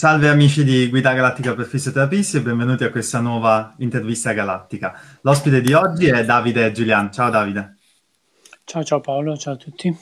Salve 0.00 0.30
amici 0.30 0.64
di 0.64 0.88
Guida 0.88 1.12
Galattica 1.12 1.54
per 1.54 1.66
Fisioterapisti 1.66 2.38
e 2.38 2.40
benvenuti 2.40 2.84
a 2.84 2.90
questa 2.90 3.20
nuova 3.20 3.74
intervista 3.80 4.32
galattica. 4.32 4.98
L'ospite 5.20 5.60
di 5.60 5.74
oggi 5.74 6.06
è 6.06 6.24
Davide 6.24 6.72
Giulian. 6.72 7.12
Ciao 7.12 7.28
Davide. 7.28 7.76
Ciao, 8.64 8.82
ciao 8.82 9.00
Paolo, 9.00 9.36
ciao 9.36 9.52
a 9.52 9.56
tutti. 9.58 9.94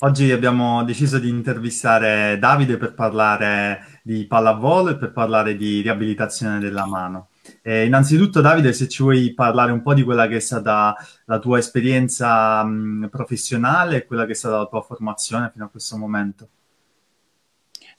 Oggi 0.00 0.30
abbiamo 0.30 0.84
deciso 0.84 1.18
di 1.18 1.30
intervistare 1.30 2.38
Davide 2.38 2.76
per 2.76 2.92
parlare 2.92 4.00
di 4.02 4.26
pallavolo 4.26 4.90
e 4.90 4.96
per 4.98 5.12
parlare 5.12 5.56
di 5.56 5.80
riabilitazione 5.80 6.58
della 6.58 6.84
mano. 6.84 7.28
Eh, 7.62 7.86
innanzitutto 7.86 8.42
Davide, 8.42 8.74
se 8.74 8.86
ci 8.86 9.02
vuoi 9.02 9.32
parlare 9.32 9.72
un 9.72 9.80
po' 9.80 9.94
di 9.94 10.02
quella 10.02 10.26
che 10.26 10.36
è 10.36 10.40
stata 10.40 10.94
la 11.24 11.38
tua 11.38 11.56
esperienza 11.56 12.62
mh, 12.62 13.08
professionale 13.10 13.96
e 13.96 14.04
quella 14.04 14.26
che 14.26 14.32
è 14.32 14.34
stata 14.34 14.58
la 14.58 14.66
tua 14.66 14.82
formazione 14.82 15.48
fino 15.50 15.64
a 15.64 15.68
questo 15.68 15.96
momento. 15.96 16.48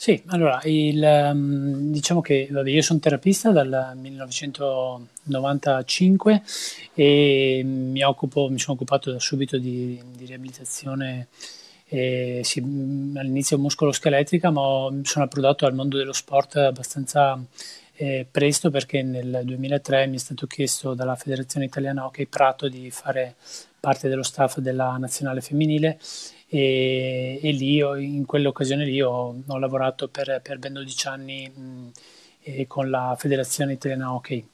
Sì, 0.05 0.21
allora, 0.27 0.61
il, 0.65 1.03
ehm, 1.03 1.89
diciamo 1.89 2.21
che 2.21 2.47
vabbè, 2.51 2.69
io 2.69 2.83
sono 2.83 2.99
terapista 2.99 3.49
dal 3.49 3.93
1995 3.95 6.43
e 6.93 7.63
mi, 7.65 8.03
occupo, 8.03 8.47
mi 8.47 8.59
sono 8.59 8.75
occupato 8.75 9.11
da 9.11 9.19
subito 9.19 9.57
di, 9.57 9.99
di 10.15 10.25
riabilitazione 10.25 11.29
eh, 11.87 12.41
sì, 12.43 12.59
all'inizio 12.59 13.57
muscoloscheletrica, 13.57 14.51
ma 14.51 14.95
sono 15.01 15.25
approdato 15.25 15.65
al 15.65 15.73
mondo 15.73 15.97
dello 15.97 16.13
sport 16.13 16.57
abbastanza 16.57 17.43
eh, 17.95 18.27
presto 18.29 18.69
perché 18.69 19.01
nel 19.01 19.41
2003 19.43 20.05
mi 20.05 20.17
è 20.17 20.19
stato 20.19 20.45
chiesto 20.45 20.93
dalla 20.93 21.15
Federazione 21.15 21.65
Italiana 21.65 22.05
Hockey 22.05 22.27
Prato 22.27 22.69
di 22.69 22.91
fare 22.91 23.33
parte 23.79 24.07
dello 24.07 24.21
staff 24.21 24.59
della 24.59 24.97
nazionale 24.97 25.41
femminile 25.41 25.97
e, 26.47 27.39
e 27.41 27.51
lì 27.51 27.81
ho, 27.81 27.95
in 27.95 28.25
quell'occasione 28.25 28.85
lì 28.85 29.01
ho, 29.01 29.35
ho 29.45 29.57
lavorato 29.57 30.07
per, 30.07 30.39
per, 30.43 30.59
ben 30.59 30.73
12 30.73 31.07
anni 31.07 31.49
mh, 31.49 31.91
con 32.67 32.89
la 32.89 33.15
Federazione 33.17 33.73
Italiana 33.73 34.13
Hockey 34.13 34.47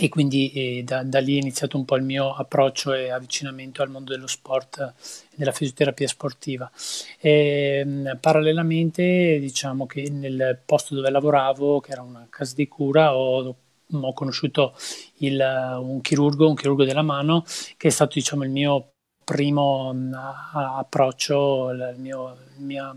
e 0.00 0.08
quindi 0.08 0.52
eh, 0.52 0.82
da, 0.84 1.02
da, 1.02 1.18
lì 1.18 1.34
è 1.34 1.40
iniziato 1.40 1.76
un 1.76 1.84
po' 1.84 1.96
il 1.96 2.04
mio 2.04 2.32
approccio 2.32 2.92
e 2.92 3.10
avvicinamento 3.10 3.82
al 3.82 3.90
mondo 3.90 4.12
dello 4.12 4.28
sport 4.28 4.94
e 5.30 5.34
della 5.34 5.50
fisioterapia 5.50 6.06
sportiva. 6.06 6.70
E, 7.18 7.84
mh, 7.84 8.18
parallelamente 8.20 9.38
diciamo 9.40 9.86
che 9.86 10.08
nel 10.10 10.60
posto 10.64 10.94
dove 10.94 11.10
lavoravo, 11.10 11.80
che 11.80 11.90
era 11.92 12.02
una 12.02 12.26
casa 12.30 12.54
di 12.54 12.68
cura, 12.68 13.16
ho, 13.16 13.54
ho 13.90 14.12
conosciuto 14.12 14.74
il, 15.18 15.40
un 15.80 16.00
chirurgo, 16.00 16.48
un 16.48 16.54
chirurgo 16.54 16.84
della 16.84 17.02
mano, 17.02 17.44
che 17.76 17.88
è 17.88 17.90
stato 17.90 18.12
diciamo 18.14 18.44
il 18.44 18.50
mio 18.50 18.92
primo 19.28 19.92
mm, 19.92 20.14
approccio, 20.54 21.70
la 21.72 21.92
mia 21.98 22.96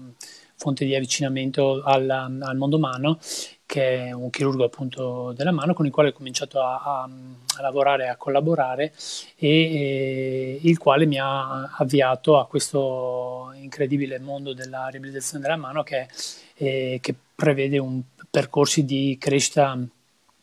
fonte 0.56 0.86
di 0.86 0.96
avvicinamento 0.96 1.82
al, 1.84 2.10
al, 2.10 2.56
mondo 2.56 2.78
umano, 2.78 3.20
che 3.66 4.06
è 4.06 4.12
un 4.14 4.30
chirurgo 4.30 4.64
appunto 4.64 5.34
della 5.36 5.52
mano 5.52 5.74
con 5.74 5.86
il 5.86 5.92
quale 5.92 6.10
ho 6.10 6.14
cominciato 6.14 6.62
a, 6.62 6.82
a, 6.82 7.10
a 7.58 7.62
lavorare, 7.62 8.08
a 8.08 8.16
collaborare 8.16 8.94
e, 9.36 9.50
e, 9.50 10.60
il 10.62 10.78
quale 10.78 11.06
mi 11.06 11.20
ha 11.20 11.64
avviato 11.76 12.40
a 12.40 12.48
questo 12.48 13.52
incredibile 13.56 14.18
mondo 14.20 14.54
della 14.54 14.88
riabilitazione 14.88 15.44
della 15.44 15.58
mano 15.58 15.84
che, 15.84 16.08
eh, 16.56 17.00
che 17.02 17.14
prevede 17.36 17.78
un 17.78 18.02
percorsi 18.30 18.86
di 18.86 19.18
crescita 19.20 19.78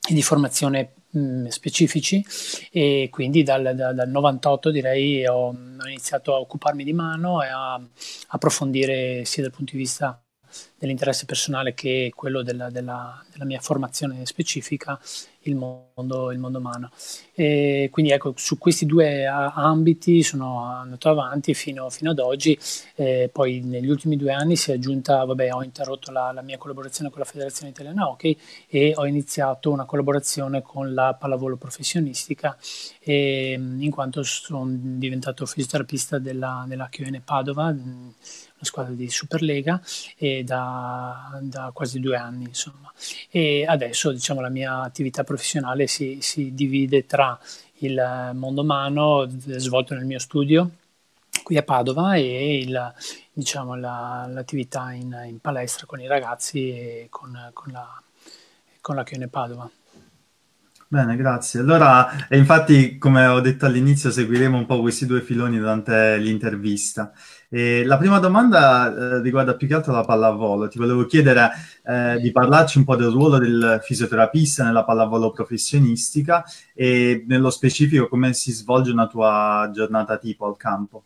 e 0.06 0.12
di 0.12 0.22
formazione 0.22 0.92
mh, 1.10 1.46
specifici 1.48 2.24
e 2.70 3.08
quindi 3.10 3.42
dal, 3.42 3.74
dal, 3.74 3.94
dal 3.94 4.08
98 4.08 4.70
direi 4.70 5.26
ho, 5.26 5.48
ho, 5.48 5.86
iniziato 5.86 6.34
a 6.34 6.40
occuparmi 6.40 6.84
di 6.84 6.92
mano 6.92 7.42
e 7.42 7.48
a 7.48 7.80
approfondire 8.28 9.24
sia 9.24 9.42
dal 9.42 9.52
punto 9.52 9.72
di 9.72 9.78
vista 9.78 10.20
dell'interesse 10.78 11.24
personale 11.24 11.74
che 11.74 12.12
quello 12.14 12.42
della, 12.42 12.70
della, 12.70 13.22
della 13.32 13.44
mia 13.44 13.60
formazione 13.60 14.24
specifica 14.26 14.98
il 15.42 15.56
mondo, 15.56 16.30
il 16.30 16.38
mondo 16.38 16.58
umano. 16.58 16.90
E 17.34 17.88
quindi 17.90 18.12
ecco, 18.12 18.34
su 18.36 18.58
questi 18.58 18.86
due 18.86 19.26
ambiti 19.26 20.22
sono 20.22 20.62
andato 20.64 21.08
avanti 21.08 21.54
fino, 21.54 21.88
fino 21.90 22.10
ad 22.10 22.18
oggi, 22.18 22.58
eh, 22.94 23.30
poi 23.32 23.60
negli 23.60 23.88
ultimi 23.88 24.16
due 24.16 24.32
anni 24.32 24.56
si 24.56 24.70
è 24.70 24.74
aggiunta, 24.74 25.24
vabbè, 25.24 25.52
ho 25.52 25.62
interrotto 25.62 26.10
la, 26.10 26.32
la, 26.32 26.42
mia 26.42 26.58
collaborazione 26.58 27.10
con 27.10 27.20
la 27.20 27.24
Federazione 27.24 27.70
Italiana 27.70 28.08
Hockey 28.08 28.36
e 28.68 28.92
ho 28.96 29.06
iniziato 29.06 29.70
una 29.70 29.84
collaborazione 29.84 30.62
con 30.62 30.94
la 30.94 31.14
pallavolo 31.14 31.56
professionistica 31.56 32.56
e, 33.00 33.52
in 33.52 33.90
quanto 33.90 34.22
sono 34.22 34.66
diventato 34.68 35.46
fisioterapista 35.46 36.18
della, 36.18 36.64
della 36.66 36.88
QN 36.88 37.22
Padova 37.24 37.74
una 38.58 38.64
squadra 38.64 38.92
di 38.92 39.08
Superlega 39.08 39.80
e 40.16 40.42
da, 40.42 41.38
da, 41.40 41.70
quasi 41.72 42.00
due 42.00 42.16
anni 42.16 42.44
insomma. 42.44 42.92
E 43.30 43.64
adesso 43.66 44.10
diciamo 44.10 44.40
la 44.40 44.48
mia 44.48 44.80
attività 44.82 45.22
professionale 45.22 45.86
si, 45.86 46.18
si 46.20 46.52
divide 46.54 47.06
tra 47.06 47.38
il 47.80 48.30
mondo 48.34 48.62
umano 48.62 49.28
svolto 49.28 49.94
nel 49.94 50.04
mio 50.04 50.18
studio 50.18 50.70
qui 51.44 51.56
a 51.56 51.62
Padova 51.62 52.14
e 52.16 52.58
il, 52.58 52.92
diciamo, 53.32 53.74
la, 53.74 54.28
l'attività 54.28 54.92
in, 54.92 55.16
in, 55.26 55.38
palestra 55.38 55.86
con 55.86 56.00
i 56.00 56.06
ragazzi 56.06 56.68
e 56.68 57.06
con, 57.08 57.32
con 57.54 57.72
la, 57.72 58.02
con 58.82 58.96
la 58.96 59.02
QN 59.02 59.28
Padova. 59.30 59.70
Bene, 60.90 61.16
grazie. 61.16 61.60
Allora, 61.60 62.10
infatti, 62.30 62.96
come 62.96 63.26
ho 63.26 63.40
detto 63.40 63.66
all'inizio, 63.66 64.10
seguiremo 64.10 64.56
un 64.56 64.64
po' 64.64 64.80
questi 64.80 65.04
due 65.04 65.20
filoni 65.20 65.58
durante 65.58 66.16
l'intervista. 66.16 67.12
E 67.50 67.82
la 67.84 67.96
prima 67.96 68.18
domanda 68.18 68.94
eh, 68.94 69.22
riguarda 69.22 69.56
più 69.56 69.66
che 69.66 69.74
altro 69.74 69.92
la 69.92 70.04
pallavolo. 70.04 70.68
Ti 70.68 70.78
volevo 70.78 71.06
chiedere 71.06 71.50
eh, 71.84 72.18
di 72.20 72.30
parlarci 72.30 72.78
un 72.78 72.84
po' 72.84 72.94
del 72.94 73.10
ruolo 73.10 73.38
del 73.38 73.80
fisioterapista 73.82 74.64
nella 74.64 74.84
pallavolo 74.84 75.30
professionistica 75.30 76.44
e 76.74 77.24
nello 77.26 77.48
specifico 77.50 78.08
come 78.08 78.34
si 78.34 78.52
svolge 78.52 78.90
una 78.90 79.06
tua 79.06 79.70
giornata 79.72 80.18
tipo 80.18 80.46
al 80.46 80.56
campo. 80.58 81.04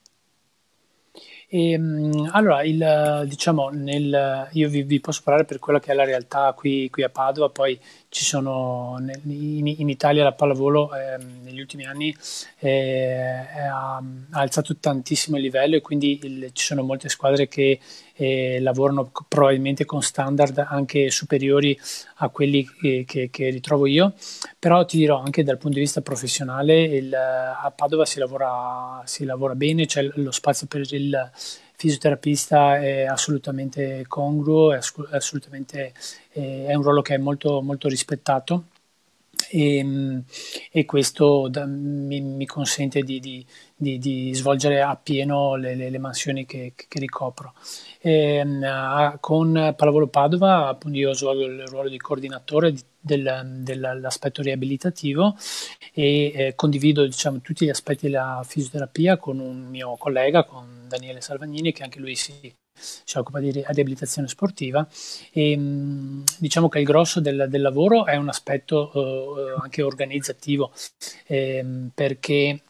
E, 1.48 1.72
ehm, 1.72 2.30
allora, 2.32 2.62
il, 2.64 3.24
diciamo, 3.28 3.68
nel, 3.68 4.48
io 4.52 4.68
vi, 4.70 4.82
vi, 4.84 5.00
posso 5.00 5.20
parlare 5.22 5.44
per 5.44 5.58
quella 5.58 5.80
che 5.80 5.92
è 5.92 5.94
la 5.94 6.04
realtà 6.04 6.54
qui, 6.54 6.88
qui 6.88 7.02
a 7.02 7.10
Padova, 7.10 7.50
poi 7.50 7.78
ci 8.12 8.24
sono 8.24 8.98
in, 9.24 9.66
in, 9.66 9.88
Italia 9.88 10.22
la 10.22 10.32
pallavolo 10.32 10.94
eh, 10.94 11.16
negli 11.16 11.60
ultimi 11.60 11.86
anni 11.86 12.14
eh, 12.58 13.48
ha, 13.70 13.96
ha, 13.96 14.02
alzato 14.32 14.76
tantissimo 14.76 15.38
il 15.38 15.42
livello 15.42 15.76
e 15.76 15.80
quindi 15.80 16.20
il, 16.22 16.50
ci 16.52 16.66
sono 16.66 16.82
molte 16.82 17.08
squadre 17.08 17.48
che 17.48 17.80
eh, 18.14 18.60
lavorano 18.60 19.10
probabilmente 19.26 19.86
con 19.86 20.02
standard 20.02 20.58
anche 20.58 21.10
superiori 21.10 21.78
a 22.16 22.28
quelli 22.28 22.68
che, 22.68 23.04
che, 23.06 23.30
che, 23.30 23.48
ritrovo 23.48 23.86
io, 23.86 24.12
però 24.58 24.84
ti 24.84 24.98
dirò 24.98 25.18
anche 25.22 25.42
dal 25.42 25.56
punto 25.56 25.76
di 25.76 25.84
vista 25.84 26.02
professionale 26.02 26.82
il, 26.82 27.14
a 27.14 27.72
Padova 27.74 28.04
si 28.04 28.18
lavora, 28.18 29.00
si 29.06 29.24
lavora 29.24 29.54
bene, 29.54 29.86
c'è 29.86 30.06
lo 30.16 30.32
spazio 30.32 30.66
per 30.66 30.82
il 30.92 31.30
fisioterapista 31.82 32.78
è 32.78 33.02
assolutamente 33.06 34.04
congruo, 34.06 34.72
è, 34.72 34.78
assolutamente, 35.10 35.92
è 36.30 36.72
un 36.74 36.82
ruolo 36.82 37.02
che 37.02 37.14
è 37.14 37.18
molto, 37.18 37.60
molto 37.60 37.88
rispettato. 37.88 38.66
E, 39.50 39.78
ehm, 39.78 40.22
e 40.70 40.84
questo 40.84 41.48
da, 41.48 41.66
mi, 41.66 42.20
mi, 42.20 42.46
consente 42.46 43.00
di, 43.00 43.18
di, 43.18 43.44
di, 43.82 43.98
di, 43.98 44.34
svolgere 44.34 44.80
appieno 44.80 45.56
le, 45.56 45.74
le, 45.74 45.90
le 45.90 45.98
mansioni 45.98 46.46
che, 46.46 46.72
che 46.74 46.98
ricopro. 46.98 47.52
E, 48.00 48.36
ehm, 48.36 49.18
con 49.20 49.74
Pallavolo 49.76 50.06
Padova 50.06 50.68
appunto 50.68 50.96
io 50.96 51.12
svolgo 51.12 51.44
il 51.44 51.66
ruolo 51.66 51.88
di 51.88 51.98
coordinatore 51.98 52.74
del, 52.98 53.60
dell'aspetto 53.62 54.42
riabilitativo 54.42 55.36
e 55.92 56.32
eh, 56.34 56.54
condivido 56.54 57.04
diciamo, 57.04 57.40
tutti 57.40 57.64
gli 57.64 57.70
aspetti 57.70 58.06
della 58.06 58.42
fisioterapia 58.46 59.16
con 59.16 59.38
un 59.38 59.66
mio 59.68 59.96
collega, 59.96 60.44
con 60.44 60.84
Daniele 60.88 61.20
Salvagnini, 61.20 61.72
che 61.72 61.82
anche 61.82 61.98
lui 61.98 62.14
si 62.14 62.54
si 62.74 63.18
occupa 63.18 63.38
di 63.38 63.50
riabilitazione 63.50 64.28
sportiva 64.28 64.86
e 65.30 65.56
mm, 65.56 66.22
diciamo 66.38 66.68
che 66.68 66.78
il 66.78 66.84
grosso 66.84 67.20
del, 67.20 67.46
del 67.48 67.60
lavoro 67.60 68.06
è 68.06 68.16
un 68.16 68.28
aspetto 68.28 68.90
uh, 68.94 69.60
anche 69.60 69.82
organizzativo 69.82 70.72
eh, 71.26 71.64
perché 71.94 72.62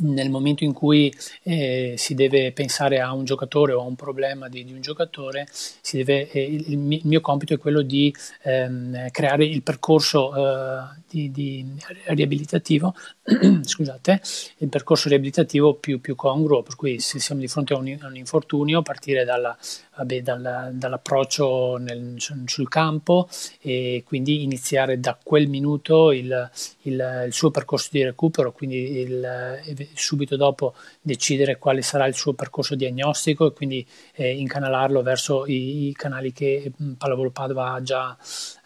nel 0.00 0.30
momento 0.30 0.64
in 0.64 0.72
cui 0.72 1.12
eh, 1.42 1.94
si 1.96 2.14
deve 2.14 2.52
pensare 2.52 3.00
a 3.00 3.12
un 3.12 3.24
giocatore 3.24 3.72
o 3.72 3.80
a 3.80 3.84
un 3.84 3.96
problema 3.96 4.48
di, 4.48 4.64
di 4.64 4.72
un 4.72 4.80
giocatore, 4.80 5.46
deve, 5.90 6.30
eh, 6.30 6.42
il, 6.42 6.72
il, 6.72 6.78
mio 6.78 7.20
compito 7.20 7.54
è 7.54 7.58
quello 7.58 7.82
di 7.82 8.14
ehm, 8.42 9.10
creare 9.10 9.44
il 9.44 9.62
percorso 9.62 10.34
eh, 10.34 11.00
di, 11.08 11.30
di 11.30 11.66
riabilitativo, 12.04 12.94
scusate, 13.62 14.20
il 14.58 14.68
percorso 14.68 15.08
riabilitativo 15.08 15.74
più, 15.74 16.00
più, 16.00 16.14
congruo, 16.14 16.62
per 16.62 16.76
cui 16.76 17.00
se 17.00 17.18
siamo 17.18 17.40
di 17.40 17.48
fronte 17.48 17.72
a 17.72 17.78
un, 17.78 17.96
a 18.00 18.06
un 18.06 18.16
infortunio, 18.16 18.82
partire 18.82 19.24
dalla, 19.24 19.56
vabbè, 19.98 20.22
dalla, 20.22 20.70
dall'approccio 20.72 21.76
nel, 21.76 22.14
sul 22.18 22.68
campo 22.68 23.28
e 23.60 24.04
quindi 24.06 24.44
iniziare 24.44 25.00
da 25.00 25.18
quel 25.20 25.48
minuto 25.48 26.12
il, 26.12 26.50
il, 26.82 27.24
il 27.26 27.32
suo 27.32 27.50
percorso 27.50 27.88
di 27.90 28.04
recupero, 28.04 28.52
quindi 28.52 28.76
il 29.00 29.88
subito 29.94 30.36
dopo 30.36 30.74
decidere 31.00 31.58
quale 31.58 31.82
sarà 31.82 32.06
il 32.06 32.14
suo 32.14 32.32
percorso 32.34 32.76
diagnostico 32.76 33.46
e 33.46 33.52
quindi 33.52 33.86
eh, 34.14 34.38
incanalarlo 34.38 35.02
verso 35.02 35.46
i, 35.46 35.88
i, 35.88 35.92
canali 35.94 36.32
che 36.32 36.72
Pallavolo 36.96 37.30
Padova 37.30 37.72
ha 37.72 37.82
già, 37.82 38.16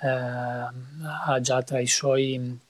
eh, 0.02 0.08
ha 0.08 1.40
già 1.40 1.62
tra 1.62 1.80
i 1.80 1.86
suoi 1.86 2.60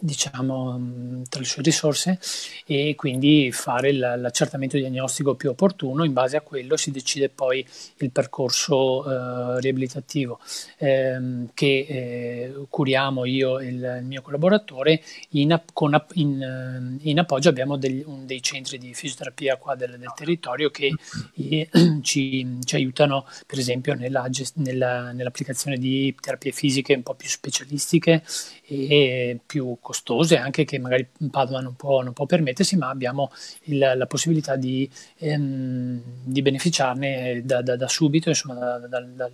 diciamo, 0.00 1.22
tra 1.28 1.40
le 1.40 1.46
sue 1.46 1.62
risorse 1.62 2.18
e 2.66 2.94
quindi 2.94 3.50
fare 3.52 3.92
l'accertamento 3.92 4.76
diagnostico 4.76 5.34
più 5.34 5.50
opportuno. 5.50 6.04
In 6.04 6.12
base 6.12 6.36
a 6.36 6.42
quello 6.42 6.76
si 6.76 6.90
decide 6.90 7.30
poi 7.30 7.66
il 7.98 8.10
percorso 8.10 9.04
eh, 9.04 9.60
riabilitativo 9.60 10.40
ehm, 10.78 11.50
che 11.54 11.86
eh, 11.88 12.54
curiamo 12.68 13.24
io 13.24 13.58
e 13.58 13.66
il, 13.66 14.00
mio 14.02 14.20
collaboratore. 14.20 15.02
In, 15.30 15.58
con, 15.72 16.04
in, 16.14 16.98
in 17.00 17.18
appoggio 17.18 17.48
abbiamo 17.48 17.76
degli, 17.76 18.02
un, 18.04 18.26
dei 18.26 18.42
centri 18.42 18.78
di 18.78 18.92
fisioterapia 18.92 19.56
qua 19.56 19.74
del, 19.74 19.98
del 19.98 20.12
territorio 20.14 20.70
che 20.70 20.92
eh, 21.34 21.68
ci, 22.02 22.58
ci, 22.62 22.74
aiutano 22.74 23.26
per 23.46 23.58
esempio 23.58 23.94
nella, 23.94 24.28
nella, 24.54 25.12
nell'applicazione 25.12 25.78
di 25.78 26.14
terapie 26.20 26.52
fisiche 26.52 26.94
un 26.94 27.02
po' 27.02 27.14
più 27.14 27.28
specialistiche 27.28 28.22
e 28.66 29.38
più 29.46 29.77
costose 29.80 30.36
anche 30.36 30.64
che 30.64 30.78
magari 30.78 31.08
Padova 31.30 31.60
non 31.60 31.74
può, 31.76 32.02
non 32.02 32.12
può 32.12 32.26
permettersi, 32.26 32.76
ma 32.76 32.88
abbiamo 32.88 33.30
il, 33.64 33.78
la 33.78 34.06
possibilità 34.06 34.56
di, 34.56 34.88
ehm, 35.18 36.00
di 36.24 36.42
beneficiarne 36.42 37.42
da, 37.44 37.62
da, 37.62 37.76
da, 37.76 37.88
subito, 37.88 38.28
insomma 38.28 38.78
da, 38.78 39.30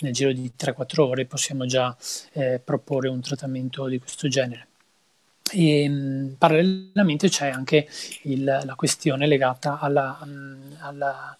nel 0.00 0.12
giro 0.12 0.32
di 0.32 0.52
3-4 0.56 1.00
ore 1.00 1.26
possiamo 1.26 1.66
già 1.66 1.96
eh, 2.32 2.60
proporre 2.62 3.08
un 3.08 3.20
trattamento 3.20 3.86
di 3.86 3.98
questo 3.98 4.28
genere. 4.28 4.66
E, 5.52 5.88
mh, 5.88 6.36
parallelamente 6.38 7.28
c'è 7.28 7.48
anche 7.48 7.88
il, 8.22 8.44
la 8.44 8.74
questione 8.74 9.26
legata 9.26 9.78
alla, 9.78 10.18
alla, 10.80 11.36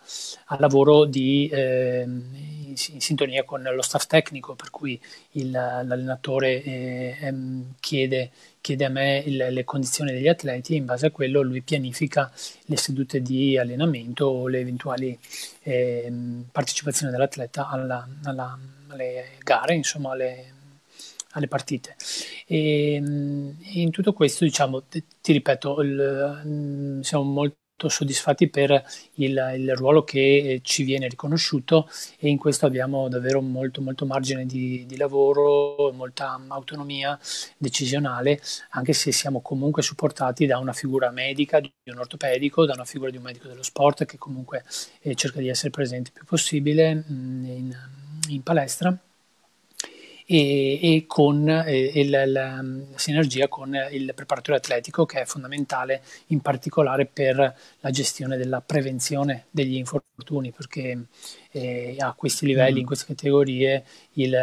al 0.47 0.61
lavoro 0.61 1.05
di, 1.05 1.49
eh, 1.49 2.03
in, 2.03 2.75
in, 2.93 3.01
sintonia 3.01 3.45
con 3.45 3.63
lo 3.63 3.83
staff 3.83 4.07
tecnico, 4.07 4.55
per 4.55 4.71
cui 4.71 5.01
il, 5.33 5.51
l'allenatore 5.51 6.63
eh, 6.63 7.35
chiede, 7.81 8.31
chiede, 8.61 8.85
a 8.85 8.89
me 8.89 9.23
il, 9.25 9.37
le 9.51 9.65
condizioni 9.65 10.13
degli 10.13 10.29
atleti 10.29 10.75
e 10.75 10.77
in 10.77 10.85
base 10.85 11.07
a 11.07 11.11
quello 11.11 11.43
lui 11.43 11.63
pianifica 11.63 12.31
le 12.67 12.77
sedute 12.77 13.21
di 13.21 13.59
allenamento 13.59 14.27
o 14.27 14.49
le 14.49 14.61
eventuali 14.61 15.19
eh, 15.63 16.13
partecipazioni 16.51 17.13
dell'atleta 17.13 17.69
alla, 17.69 18.07
alla, 18.25 18.59
alle 18.89 19.31
gare, 19.43 19.75
insomma 19.75 20.13
alle 20.13 20.57
alle 21.39 21.49
partite. 21.49 21.97
E, 22.47 22.95
in 22.95 23.91
tutto 23.91 24.13
questo, 24.13 24.45
diciamo, 24.45 24.85
ti, 24.85 25.05
ti 25.21 25.33
ripeto, 25.33 25.81
il, 25.83 27.01
siamo 27.03 27.25
molto 27.25 27.57
soddisfatti 27.87 28.49
per 28.49 28.83
il, 29.15 29.53
il, 29.57 29.77
ruolo 29.77 30.03
che 30.03 30.59
ci 30.65 30.83
viene 30.83 31.07
riconosciuto 31.07 31.89
e 32.19 32.29
in 32.29 32.37
questo 32.37 32.67
abbiamo 32.67 33.09
davvero 33.09 33.41
molto, 33.41 33.81
molto 33.81 34.05
margine 34.05 34.47
di, 34.47 34.85
di, 34.85 34.97
lavoro, 34.97 35.93
molta 35.93 36.41
autonomia 36.49 37.17
decisionale, 37.57 38.41
anche 38.71 38.93
se 38.93 39.13
siamo 39.13 39.41
comunque 39.41 39.83
supportati 39.83 40.45
da 40.45 40.59
una 40.59 40.73
figura 40.73 41.13
medica, 41.13 41.61
di 41.61 41.71
un 41.85 41.99
ortopedico, 41.99 42.67
da 42.67 42.73
una 42.73 42.85
figura 42.85 43.11
di 43.11 43.17
un 43.17 43.23
medico 43.23 43.47
dello 43.47 43.63
sport 43.63 44.05
che 44.07 44.19
comunque 44.19 44.65
eh, 45.03 45.15
cerca 45.15 45.39
di 45.39 45.49
essere 45.49 45.71
presente 45.71 46.11
il 46.11 46.15
più 46.17 46.25
possibile 46.25 46.95
mh, 46.95 47.45
in, 47.47 47.77
in 48.31 48.43
palestra 48.43 48.99
e, 50.31 50.79
e 50.83 51.05
con 51.07 51.49
eh, 51.49 51.91
il, 51.95 52.11
la, 52.11 52.27
la, 52.27 52.65
sinergia 52.97 53.49
con 53.49 53.75
il 53.91 54.13
preparatore 54.15 54.59
atletico 54.59 55.07
che 55.07 55.23
è 55.23 55.25
fondamentale 55.25 56.03
in 56.27 56.43
particolare 56.43 57.07
per 57.07 57.37
la 57.81 57.91
gestione 57.91 58.37
della 58.37 58.61
prevenzione 58.61 59.47
degli 59.51 59.77
infortuni 59.77 60.53
perché 60.53 61.07
eh, 61.59 61.97
a 61.99 62.15
questi 62.17 62.47
livelli, 62.47 62.77
mm. 62.77 62.79
in 62.79 62.87
queste 62.87 63.07
categorie, 63.07 63.85
il, 64.15 64.37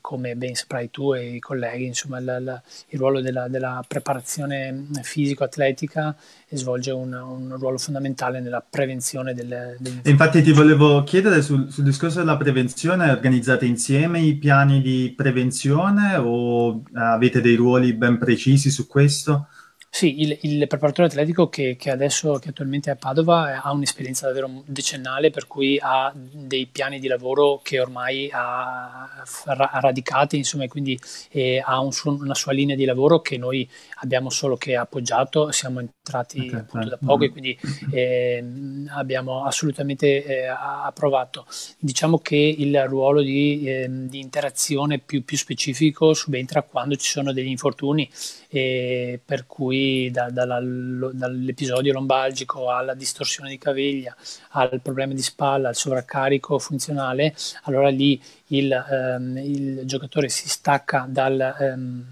come 0.00 0.34
ben 0.36 0.54
saprai 0.54 0.90
tu 0.90 1.14
e 1.14 1.34
i 1.34 1.38
colleghi, 1.38 1.86
insomma, 1.86 2.18
il, 2.18 2.36
il, 2.40 2.62
il 2.88 2.98
ruolo 2.98 3.20
della, 3.20 3.48
della 3.48 3.82
preparazione 3.86 4.86
fisico-atletica 5.02 6.16
svolge 6.50 6.90
un, 6.90 7.12
un, 7.12 7.56
ruolo 7.58 7.78
fondamentale 7.78 8.40
nella 8.40 8.64
prevenzione 8.68 9.34
del, 9.34 9.76
del... 9.78 10.00
Infatti 10.04 10.42
ti 10.42 10.52
volevo 10.52 11.02
chiedere 11.04 11.42
sul, 11.42 11.70
sul, 11.70 11.84
discorso 11.84 12.18
della 12.18 12.36
prevenzione, 12.36 13.10
organizzate 13.10 13.66
insieme 13.66 14.20
i 14.20 14.34
piani 14.36 14.80
di 14.80 15.12
prevenzione 15.16 16.16
o 16.16 16.82
avete 16.94 17.40
dei 17.40 17.54
ruoli 17.54 17.92
ben 17.92 18.18
precisi 18.18 18.70
su 18.70 18.86
questo? 18.86 19.48
Sì, 19.90 20.22
il, 20.22 20.38
il 20.42 20.66
preparatore 20.66 21.08
atletico 21.08 21.48
che, 21.48 21.76
che, 21.78 21.90
adesso, 21.90 22.38
che 22.38 22.50
attualmente 22.50 22.90
è 22.90 22.94
a 22.94 22.96
Padova, 22.96 23.52
eh, 23.52 23.60
ha 23.62 23.72
un'esperienza 23.72 24.26
davvero 24.26 24.62
decennale, 24.66 25.30
per 25.30 25.46
cui 25.46 25.78
ha 25.80 26.12
dei 26.14 26.66
piani 26.66 27.00
di 27.00 27.08
lavoro 27.08 27.60
che 27.62 27.80
ormai 27.80 28.30
ha, 28.32 29.24
ha 29.44 29.80
radicati, 29.80 30.36
insomma, 30.36 30.64
e 30.64 30.68
quindi 30.68 30.98
eh, 31.30 31.62
ha 31.64 31.80
un 31.80 31.92
una 32.04 32.34
sua 32.34 32.52
linea 32.52 32.76
di 32.76 32.84
lavoro 32.84 33.20
che 33.20 33.36
noi 33.36 33.68
abbiamo 33.96 34.30
solo 34.30 34.56
che 34.56 34.76
appoggiato, 34.76 35.50
siamo 35.50 35.80
entrati 35.80 36.46
okay, 36.46 36.60
appunto 36.60 36.88
da 36.88 36.98
poco 36.98 37.18
mm. 37.18 37.22
e 37.22 37.30
quindi 37.30 37.58
eh, 37.92 38.44
abbiamo 38.90 39.44
assolutamente 39.44 40.24
eh, 40.24 40.46
approvato. 40.46 41.46
Diciamo 41.78 42.18
che 42.18 42.36
il 42.36 42.84
ruolo 42.86 43.20
di, 43.20 43.64
ehm, 43.66 44.08
di 44.08 44.20
interazione 44.20 44.98
più, 44.98 45.24
più, 45.24 45.36
specifico 45.36 46.14
subentra 46.14 46.62
quando 46.62 46.96
ci 46.96 47.10
sono 47.10 47.32
degli 47.32 47.48
infortuni, 47.48 48.08
per 48.48 49.44
cui 49.46 49.77
da, 50.10 50.30
dalla, 50.30 50.60
dall'episodio 50.60 51.92
lombalgico 51.92 52.70
alla 52.70 52.94
distorsione 52.94 53.50
di 53.50 53.58
caviglia, 53.58 54.14
al 54.50 54.80
problema 54.80 55.14
di 55.14 55.22
spalla, 55.22 55.68
al 55.68 55.76
sovraccarico 55.76 56.58
funzionale, 56.58 57.34
allora 57.62 57.88
lì 57.88 58.20
il, 58.48 58.72
ehm, 58.72 59.36
il 59.38 59.80
giocatore 59.84 60.28
si 60.28 60.48
stacca 60.48 61.06
dal, 61.08 61.56
ehm, 61.58 62.04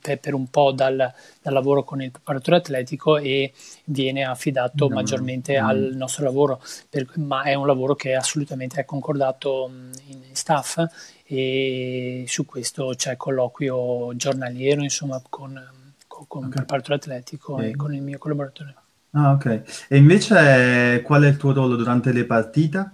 per, 0.00 0.18
per, 0.18 0.34
un 0.34 0.48
po' 0.48 0.72
dal, 0.72 1.12
dal, 1.42 1.52
lavoro 1.52 1.84
con 1.84 2.00
il 2.02 2.10
preparatore 2.10 2.56
atletico 2.56 3.18
e 3.18 3.52
viene 3.84 4.24
affidato 4.24 4.88
no, 4.88 4.94
maggiormente 4.94 5.58
no. 5.58 5.68
al 5.68 5.90
nostro 5.94 6.24
lavoro, 6.24 6.62
per, 6.88 7.06
ma 7.16 7.42
è 7.42 7.54
un 7.54 7.66
lavoro 7.66 7.94
che 7.94 8.14
assolutamente 8.14 8.80
è 8.80 8.84
concordato 8.84 9.70
in, 10.06 10.22
in 10.24 10.34
staff 10.34 10.82
e 11.26 12.24
su 12.26 12.44
questo 12.44 12.92
c'è 12.96 13.16
colloquio 13.16 14.14
giornaliero 14.14 14.82
insomma 14.82 15.22
con 15.28 15.82
con 16.26 16.44
okay. 16.44 16.50
il 16.50 16.58
reparto 16.58 16.94
atletico 16.94 17.54
okay. 17.54 17.70
e 17.70 17.76
con 17.76 17.94
il 17.94 18.02
mio 18.02 18.18
collaboratore. 18.18 18.74
Ah, 19.12 19.32
ok. 19.32 19.86
E 19.88 19.96
invece 19.96 21.02
qual 21.04 21.22
è 21.22 21.28
il 21.28 21.36
tuo 21.36 21.52
ruolo 21.52 21.76
durante 21.76 22.12
le 22.12 22.24
partite? 22.24 22.90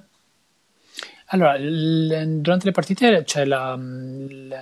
Allora, 1.26 1.56
l- 1.56 2.40
durante 2.40 2.67
le 2.67 2.72
partite 2.72 3.22
c'è 3.25 3.44
la, 3.44 3.75
l- 3.76 4.54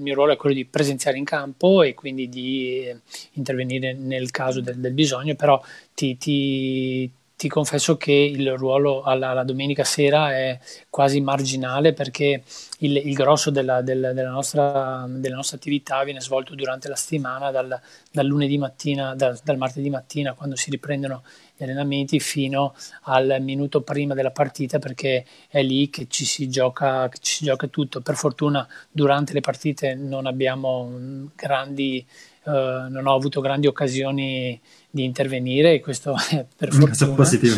il 0.00 0.02
mio 0.02 0.14
ruolo 0.14 0.32
è 0.32 0.36
quello 0.36 0.54
di 0.54 0.64
presenziare 0.64 1.18
in 1.18 1.24
campo 1.24 1.82
e 1.82 1.94
quindi 1.94 2.28
di 2.28 2.86
eh, 2.86 3.00
intervenire 3.32 3.92
nel 3.92 4.30
caso 4.30 4.60
del, 4.60 4.76
del 4.76 4.92
bisogno, 4.92 5.34
però 5.34 5.62
ti, 5.94 6.16
ti, 6.16 7.10
ti 7.40 7.48
confesso 7.48 7.96
che 7.96 8.12
il 8.12 8.54
ruolo 8.54 9.00
alla, 9.00 9.30
alla, 9.30 9.44
domenica 9.44 9.82
sera 9.82 10.30
è 10.30 10.58
quasi 10.90 11.22
marginale 11.22 11.94
perché 11.94 12.42
il, 12.80 12.98
il 12.98 13.14
grosso 13.14 13.48
della, 13.48 13.80
della, 13.80 14.12
della, 14.12 14.28
nostra, 14.28 15.06
della, 15.08 15.36
nostra, 15.36 15.56
attività 15.56 16.04
viene 16.04 16.20
svolto 16.20 16.54
durante 16.54 16.88
la 16.88 16.96
settimana, 16.96 17.50
dal, 17.50 17.80
dal 18.12 18.26
lunedì 18.26 18.58
mattina, 18.58 19.14
dal, 19.14 19.40
dal, 19.42 19.56
martedì 19.56 19.88
mattina, 19.88 20.34
quando 20.34 20.54
si 20.54 20.68
riprendono 20.68 21.22
gli 21.56 21.62
allenamenti, 21.62 22.20
fino 22.20 22.74
al 23.04 23.38
minuto 23.40 23.80
prima 23.80 24.12
della 24.12 24.32
partita, 24.32 24.78
perché 24.78 25.24
è 25.48 25.62
lì 25.62 25.88
che 25.88 26.08
ci 26.10 26.26
si 26.26 26.46
gioca, 26.50 27.08
ci 27.08 27.36
si 27.36 27.44
gioca 27.46 27.68
tutto. 27.68 28.02
Per 28.02 28.16
fortuna 28.16 28.68
durante 28.90 29.32
le 29.32 29.40
partite 29.40 29.94
non 29.94 30.26
abbiamo 30.26 31.30
grandi, 31.34 32.06
uh, 32.42 32.50
non 32.50 33.06
ho 33.06 33.14
avuto 33.14 33.40
grandi 33.40 33.66
occasioni 33.66 34.60
di 34.90 35.04
intervenire 35.04 35.74
e 35.74 35.80
questo 35.80 36.14
è 36.30 36.44
per 36.56 36.72
fortuna. 36.72 37.14
positivo. 37.14 37.56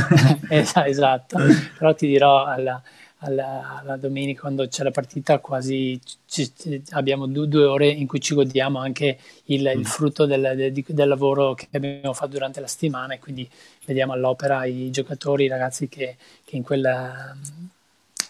esatto, 0.48 1.38
però 1.78 1.94
ti 1.94 2.06
dirò 2.06 2.44
alla, 2.44 2.80
alla, 3.18 3.80
alla, 3.82 3.96
domenica 3.96 4.42
quando 4.42 4.68
c'è 4.68 4.82
la 4.82 4.90
partita 4.90 5.38
quasi 5.38 5.98
ci, 6.26 6.52
abbiamo 6.90 7.26
due, 7.26 7.48
due, 7.48 7.64
ore 7.64 7.88
in 7.88 8.06
cui 8.06 8.20
ci 8.20 8.34
godiamo 8.34 8.78
anche 8.78 9.18
il, 9.46 9.66
il 9.66 9.78
mm. 9.78 9.82
frutto 9.82 10.26
del, 10.26 10.52
del, 10.54 10.72
del, 10.72 11.08
lavoro 11.08 11.54
che 11.54 11.68
abbiamo 11.72 12.12
fatto 12.12 12.32
durante 12.32 12.60
la 12.60 12.66
settimana 12.66 13.14
e 13.14 13.18
quindi 13.18 13.48
vediamo 13.86 14.12
all'opera 14.12 14.64
i 14.64 14.90
giocatori, 14.90 15.44
i 15.44 15.48
ragazzi 15.48 15.88
che, 15.88 16.16
che 16.44 16.56
in 16.56 16.62
quella 16.62 17.34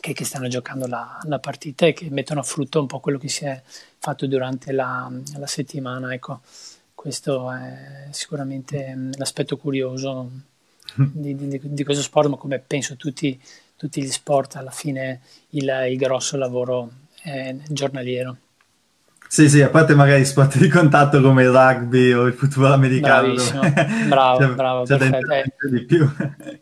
che, 0.00 0.12
che, 0.12 0.24
stanno 0.24 0.48
giocando 0.48 0.86
la, 0.86 1.18
la, 1.24 1.38
partita 1.38 1.86
e 1.86 1.92
che 1.92 2.08
mettono 2.10 2.40
a 2.40 2.44
frutto 2.44 2.80
un 2.80 2.86
po' 2.86 3.00
quello 3.00 3.18
che 3.18 3.28
si 3.28 3.44
è 3.44 3.60
fatto 3.98 4.26
durante 4.26 4.72
la, 4.72 5.10
la 5.36 5.46
settimana. 5.46 6.12
Ecco. 6.12 6.40
Questo 7.02 7.50
è 7.50 8.06
sicuramente 8.10 8.94
mm, 8.94 9.10
l'aspetto 9.16 9.56
curioso 9.56 10.30
di, 10.94 11.34
di, 11.34 11.60
di, 11.60 11.82
questo 11.82 12.00
sport, 12.00 12.28
ma 12.28 12.36
come 12.36 12.60
penso 12.64 12.94
tutti, 12.94 13.36
tutti 13.74 14.00
gli 14.00 14.08
sport, 14.08 14.54
alla 14.54 14.70
fine 14.70 15.20
il, 15.48 15.68
il 15.90 15.96
grosso 15.96 16.36
lavoro 16.36 16.90
è 17.20 17.56
giornaliero. 17.66 18.36
Sì, 19.26 19.48
sì, 19.48 19.62
a 19.62 19.68
parte 19.68 19.96
magari 19.96 20.24
sport 20.24 20.58
di 20.58 20.68
contatto 20.68 21.20
come 21.20 21.42
il 21.42 21.50
rugby 21.50 22.12
o 22.12 22.26
il 22.26 22.34
football 22.34 22.70
americano. 22.70 23.34
Bravissimo, 23.34 23.62
bravo, 24.06 24.38
c'è, 24.38 24.46
bravo, 24.54 24.84
c'è 24.84 24.96
perfetto. 24.96 25.32
Eh, 25.32 25.70
di 25.70 25.84
più. 25.84 26.08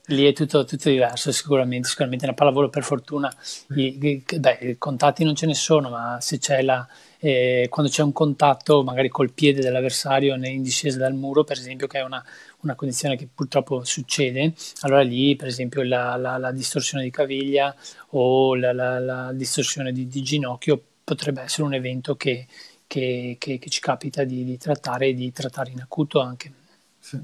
lì 0.07 0.25
è 0.25 0.33
tutto, 0.33 0.65
tutto, 0.65 0.89
diverso, 0.89 1.33
sicuramente. 1.33 1.87
Sicuramente 1.87 2.25
nella 2.25 2.37
pallavolo, 2.37 2.71
per 2.71 2.83
fortuna, 2.83 3.31
i, 3.75 4.25
beh, 4.25 4.59
i 4.63 4.79
contatti 4.79 5.23
non 5.23 5.35
ce 5.35 5.45
ne 5.45 5.55
sono, 5.55 5.91
ma 5.91 6.17
se 6.19 6.39
c'è 6.39 6.63
la, 6.63 6.89
eh, 7.21 7.67
quando 7.69 7.91
c'è 7.91 8.03
un 8.03 8.13
contatto, 8.13 8.83
magari 8.83 9.09
col 9.09 9.33
piede 9.33 9.61
dell'avversario 9.61 10.35
in 10.35 10.63
discesa 10.63 10.99
dal 10.99 11.15
muro, 11.15 11.45
per 11.45 11.59
esempio, 11.59 11.87
che 11.87 11.99
è 11.99 12.03
una, 12.03 12.25
una 12.61 12.75
condizione 12.75 13.17
che 13.17 13.29
purtroppo 13.33 13.85
succede, 13.85 14.55
allora 14.81 15.03
lì, 15.03 15.37
per 15.37 15.49
esempio, 15.49 15.83
la, 15.83 16.17
la, 16.17 16.39
la 16.39 16.51
distorsione 16.51 17.05
di 17.05 17.11
caviglia 17.11 17.75
o 18.11 18.55
la, 18.55 19.31
distorsione 19.33 19.93
di, 19.93 20.07
di 20.09 20.23
ginocchio 20.23 20.83
potrebbe 21.05 21.43
essere 21.43 21.65
un 21.65 21.75
evento 21.75 22.17
che, 22.17 22.47
che, 22.87 23.37
che, 23.39 23.59
che 23.59 23.71
ci 23.71 23.81
capita 23.81 24.25
di, 24.25 24.45
di, 24.45 24.57
trattare 24.57 25.09
e 25.09 25.15
di 25.15 25.31
trattare 25.33 25.71
in 25.71 25.81
acuto 25.81 26.21
anche. 26.21 26.53
Sì. 26.99 27.19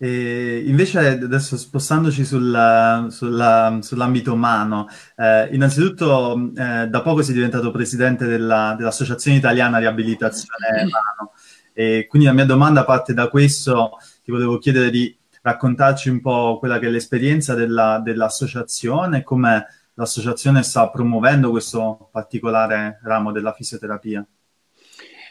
E 0.00 0.62
invece 0.64 0.98
adesso 1.08 1.56
spostandoci 1.56 2.24
sulla, 2.24 3.08
sulla, 3.10 3.78
sull'ambito 3.82 4.32
umano, 4.32 4.86
eh, 5.16 5.48
innanzitutto 5.52 6.52
eh, 6.56 6.86
da 6.86 7.02
poco 7.02 7.22
sei 7.22 7.34
diventato 7.34 7.72
presidente 7.72 8.26
della, 8.26 8.74
dell'Associazione 8.78 9.36
Italiana 9.36 9.78
Riabilitazione 9.78 10.84
Mano 10.84 11.32
e 11.72 12.06
quindi 12.08 12.26
la 12.26 12.34
mia 12.34 12.44
domanda 12.44 12.84
parte 12.84 13.14
da 13.14 13.28
questo, 13.28 13.98
ti 14.24 14.32
volevo 14.32 14.58
chiedere 14.58 14.90
di 14.90 15.16
raccontarci 15.42 16.08
un 16.08 16.20
po' 16.20 16.58
quella 16.58 16.78
che 16.78 16.86
è 16.86 16.90
l'esperienza 16.90 17.54
della, 17.54 18.00
dell'associazione, 18.02 19.22
come 19.22 19.64
l'associazione 19.94 20.62
sta 20.62 20.90
promuovendo 20.90 21.50
questo 21.50 22.08
particolare 22.10 22.98
ramo 23.02 23.30
della 23.30 23.52
fisioterapia? 23.52 24.26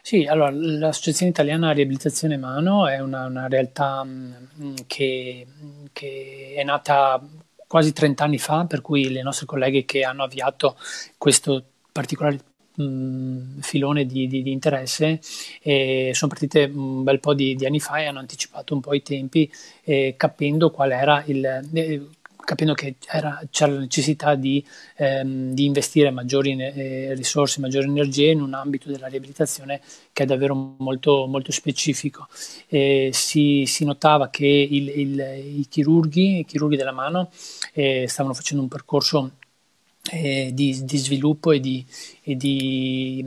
Sì, 0.08 0.24
allora 0.24 0.52
l'Associazione 0.52 1.32
Italiana 1.32 1.72
Riabilitazione 1.72 2.38
Mano 2.38 2.88
è 2.88 3.00
una, 3.00 3.26
una 3.26 3.50
realtà 3.50 4.06
mh, 4.06 4.48
mm, 4.58 4.74
che, 4.88 5.46
che, 5.92 6.54
è 6.56 6.64
nata 6.64 7.22
quasi 7.68 7.92
30 7.92 8.24
anni 8.24 8.38
fa, 8.38 8.64
per 8.64 8.80
cui 8.80 9.10
le 9.10 9.22
nostre 9.22 9.46
colleghe 9.46 9.84
che 9.84 10.04
hanno 10.04 10.24
avviato 10.24 10.78
questo 11.18 11.62
particolare 11.92 12.40
mh, 12.76 12.84
mm, 12.84 13.60
filone 13.60 14.06
di, 14.06 14.28
di, 14.28 14.44
di 14.44 14.52
interesse 14.54 15.20
eh, 15.62 16.12
sono 16.14 16.32
partite 16.32 16.72
un 16.74 17.04
bel 17.04 17.20
po' 17.20 17.34
di, 17.34 17.56
di, 17.56 17.66
anni 17.66 17.82
fa 17.82 17.98
e 17.98 18.06
hanno 18.06 18.20
anticipato 18.20 18.74
un 18.74 18.80
po' 18.80 18.94
i 18.94 19.02
tempi 19.02 19.52
eh, 19.84 20.14
capendo 20.16 20.72
qual 20.72 20.92
era 20.92 21.22
il, 21.26 21.44
eh, 21.74 22.02
capendo 22.48 22.74
che 22.74 22.96
era, 23.06 23.42
c'era 23.51 23.74
la 23.74 23.80
necessità 23.80 24.36
di, 24.36 24.66
ehm, 24.96 25.51
di 25.51 25.66
investire 25.66 26.12
maggiori 26.12 26.56
eh, 26.58 27.13
risorse, 27.13 27.60
maggiori 27.60 27.88
energie 27.88 28.32
in 28.32 28.42
un 28.42 28.54
ambito 28.54 28.89
della 28.89 29.08
riabilitazione 29.08 29.82
che 30.13 30.24
è 30.24 30.25
davvero 30.25 30.56
molto, 30.77 31.25
molto 31.25 31.51
specifico. 31.51 32.30
Eh, 32.70 33.10
si, 33.12 33.66
si, 33.66 33.84
notava 33.84 34.30
che 34.30 34.46
il, 34.46 34.88
il, 34.88 35.20
i, 35.58 35.68
chirurghi, 35.68 36.39
i 36.39 36.46
chirurghi 36.46 36.77
della 36.77 36.94
mano 36.94 37.32
eh, 37.74 38.06
stavano 38.08 38.34
facendo 38.34 38.63
un 38.63 38.70
percorso 38.70 39.32
eh, 40.10 40.51
di, 40.54 40.86
di, 40.86 40.98
sviluppo 40.98 41.51
e 41.51 41.60
di, 41.60 41.86
e 42.24 42.38
di 42.38 43.25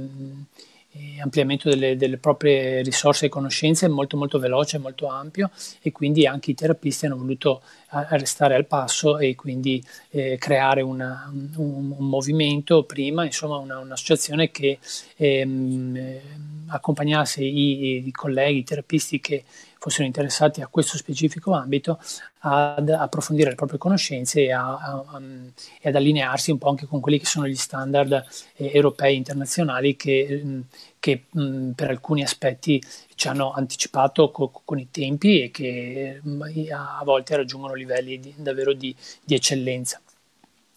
ampliamento 1.21 1.69
delle, 1.69 1.97
delle, 1.97 2.17
proprie 2.17 2.83
risorse 2.83 3.27
e 3.27 3.29
conoscenze 3.29 3.89
molto 3.89 4.17
molto 4.17 4.39
veloce, 4.39 4.79
molto 4.79 5.07
ampio 5.07 5.51
e 5.83 5.93
quindi 5.93 6.27
anche 6.27 6.51
i 6.51 6.55
terapisti 6.55 7.07
hanno 7.07 7.17
voluto 7.17 7.63
restare 8.11 8.55
al 8.55 8.67
passo 8.67 9.19
e 9.19 9.35
quindi 9.35 9.83
eh, 10.11 10.37
creare 10.39 10.81
una, 10.81 11.31
un, 11.33 11.95
un, 11.97 12.09
movimento 12.09 12.85
prima, 12.85 13.25
insomma 13.25 13.57
una, 13.57 13.79
un'associazione 13.79 14.51
che 14.51 14.79
ehm, 15.17 15.97
eh, 15.97 16.23
accompagnasse 16.69 17.43
i, 17.43 18.07
i 18.07 18.13
colleghi, 18.13 18.59
i 18.59 18.65
terapisti 18.65 19.21
che 19.21 19.45
fossero 19.81 20.05
interessati 20.05 20.61
a 20.61 20.67
questo 20.67 20.99
specifico 20.99 21.53
ambito 21.53 21.99
ad 22.41 22.91
approfondire 22.91 23.49
le 23.49 23.55
proprie 23.55 23.79
conoscenze 23.79 24.43
e, 24.43 24.53
a, 24.53 24.77
a, 24.77 25.05
a, 25.07 25.23
e 25.81 25.89
ad 25.89 25.95
allinearsi 25.97 26.51
un 26.51 26.59
po' 26.59 26.69
anche 26.69 26.85
con 26.87 27.01
quelli 27.01 27.19
che 27.19 27.25
sono 27.25 27.49
gli 27.49 27.57
standard 27.57 28.13
eh, 28.57 28.71
europei 28.75 29.17
internazionali 29.17 29.97
che, 29.97 30.43
mh, 30.45 30.61
che 31.01 31.25
mh, 31.31 31.71
per 31.71 31.89
alcuni 31.89 32.23
aspetti 32.23 32.83
ci 33.15 33.29
hanno 33.29 33.53
anticipato 33.53 34.31
co- 34.31 34.61
con 34.65 34.79
i 34.79 34.89
tempi 34.91 35.45
e 35.45 35.51
che 35.51 36.21
mh, 36.23 36.43
a 36.73 37.03
volte 37.03 37.37
raggiungono 37.37 37.73
livelli 37.73 38.21
di, 38.21 38.35
davvero 38.37 38.75
di, 38.75 38.95
di 39.25 39.35
eccellenza. 39.35 39.99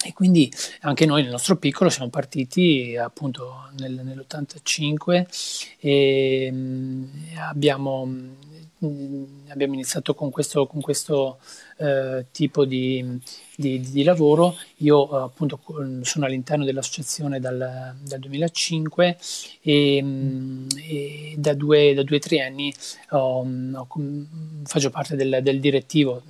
E 0.06 0.12
quindi 0.14 0.52
anche 0.82 1.06
noi 1.06 1.22
nel 1.22 1.32
nostro 1.32 1.56
piccolo 1.58 1.90
siamo 1.90 2.10
partiti 2.10 2.98
appunto 2.98 3.70
nel, 3.78 4.02
nell'85 4.04 5.78
e 5.80 6.54
abbiamo 7.38 8.06
abbiamo 9.48 9.74
iniziato 9.74 10.14
con 10.14 10.30
questo, 10.30 10.68
con 10.68 10.82
questo 10.82 11.40
eh, 11.78 12.26
tipo 12.32 12.66
di, 12.66 13.20
di, 13.56 13.80
di, 13.80 14.04
lavoro. 14.04 14.56
Io 14.78 15.10
eh, 15.10 15.24
appunto 15.24 15.60
sono 16.02 16.26
all'interno 16.26 16.66
dell'associazione 16.66 17.40
dal, 17.40 17.96
dal 18.02 18.20
2005 18.20 19.18
e, 19.62 20.06
e 20.76 21.36
da 21.38 21.54
due 21.54 21.98
o 21.98 22.20
tre 22.20 22.42
anni 22.42 22.74
ho, 23.12 23.46
ho, 23.74 23.88
faccio 24.64 24.90
parte 24.90 25.16
del, 25.16 25.40
del, 25.42 25.60
direttivo. 25.60 26.22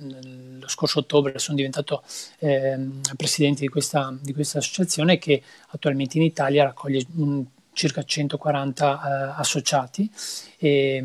Lo 0.58 0.68
scorso 0.68 1.00
ottobre 1.00 1.38
sono 1.38 1.56
diventato 1.56 2.02
eh, 2.38 2.78
presidente 3.16 3.60
di 3.62 3.68
questa, 3.68 4.16
di 4.20 4.32
questa 4.32 4.58
associazione 4.58 5.18
che 5.18 5.42
attualmente 5.68 6.18
in 6.18 6.24
Italia 6.24 6.64
raccoglie 6.64 7.04
un 7.16 7.44
circa 7.74 8.02
140 8.02 8.94
eh, 8.94 9.40
associati 9.40 10.10
eh, 10.58 11.04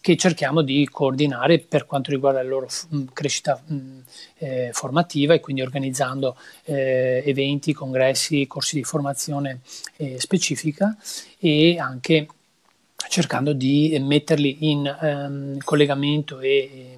che 0.00 0.16
cerchiamo 0.16 0.62
di 0.62 0.88
coordinare 0.90 1.58
per 1.58 1.84
quanto 1.84 2.10
riguarda 2.10 2.42
la 2.42 2.48
loro 2.48 2.68
f- 2.68 2.86
mm, 2.94 3.06
crescita 3.12 3.60
mh, 3.64 3.74
mm, 3.74 3.98
eh, 4.38 4.70
formativa 4.72 5.34
e 5.34 5.40
quindi 5.40 5.60
organizzando 5.60 6.36
eh, 6.64 7.22
eventi, 7.26 7.74
congressi, 7.74 8.46
corsi 8.46 8.76
di 8.76 8.84
formazione 8.84 9.60
eh, 9.96 10.18
specifica 10.18 10.96
e 11.38 11.78
anche 11.78 12.26
cercando 13.08 13.52
di 13.52 13.96
metterli 14.00 14.70
in 14.70 14.86
ehm, 14.86 15.58
collegamento 15.58 16.40
e, 16.40 16.96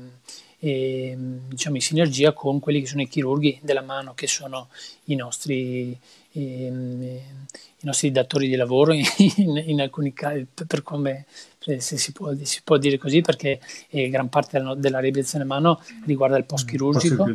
e 0.58 1.16
diciamo 1.16 1.76
in 1.76 1.82
sinergia 1.82 2.32
con 2.32 2.58
quelli 2.58 2.80
che 2.80 2.86
sono 2.86 3.02
i 3.02 3.08
chirurghi 3.08 3.60
della 3.62 3.82
mano 3.82 4.14
che 4.14 4.26
sono 4.26 4.68
i 5.04 5.14
nostri 5.14 5.90
ehm, 5.90 6.19
i 6.32 7.20
nostri 7.80 8.10
datori 8.10 8.48
di 8.48 8.56
lavoro 8.56 8.92
in, 8.92 9.04
in 9.64 9.80
alcuni 9.80 10.12
casi, 10.12 10.46
per 10.66 10.82
come 10.82 11.26
se 11.60 11.98
si 11.98 12.12
può, 12.12 12.32
si 12.42 12.60
può, 12.64 12.78
dire 12.78 12.96
così, 12.96 13.20
perché 13.20 13.60
eh, 13.90 14.08
gran 14.08 14.30
parte 14.30 14.58
della, 14.58 14.74
della 14.74 14.98
riabilitazione 14.98 15.44
mano 15.44 15.82
riguarda 16.06 16.38
il 16.38 16.44
post 16.44 16.66
chirurgico 16.66 17.26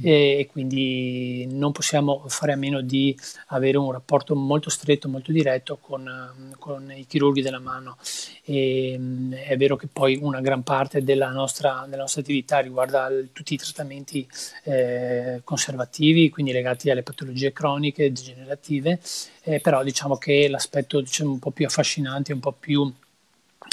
e, 0.00 0.38
e, 0.38 0.48
quindi 0.50 1.46
non 1.50 1.72
possiamo 1.72 2.22
fare 2.28 2.52
a 2.52 2.56
meno 2.56 2.82
di 2.82 3.18
avere 3.48 3.76
un 3.76 3.90
rapporto 3.90 4.36
molto 4.36 4.70
stretto, 4.70 5.08
molto 5.08 5.32
diretto 5.32 5.78
con, 5.80 6.54
con 6.60 6.92
i 6.92 7.04
chirurghi 7.04 7.42
della 7.42 7.58
mano. 7.58 7.96
E, 8.44 8.96
è 9.44 9.56
vero 9.56 9.74
che 9.74 9.88
poi 9.88 10.20
una 10.22 10.40
gran 10.40 10.62
parte 10.62 11.02
della 11.02 11.30
nostra, 11.30 11.84
della 11.88 12.02
nostra 12.02 12.20
attività 12.20 12.60
riguarda 12.60 13.08
il, 13.08 13.30
tutti 13.32 13.54
i 13.54 13.58
trattamenti 13.58 14.24
eh, 14.64 15.40
conservativi, 15.42 16.30
quindi 16.30 16.52
legati 16.52 16.90
alle 16.90 17.02
patologie 17.02 17.52
croniche, 17.52 18.12
degenerative, 18.12 19.00
eh, 19.42 19.58
però 19.58 19.82
diciamo 19.82 20.16
che 20.16 20.46
l'aspetto 20.48 21.00
diciamo, 21.00 21.32
un 21.32 21.38
po' 21.40 21.50
più 21.50 21.66
affascinante, 21.66 22.32
un 22.32 22.40
po' 22.40 22.52
più 22.52 22.92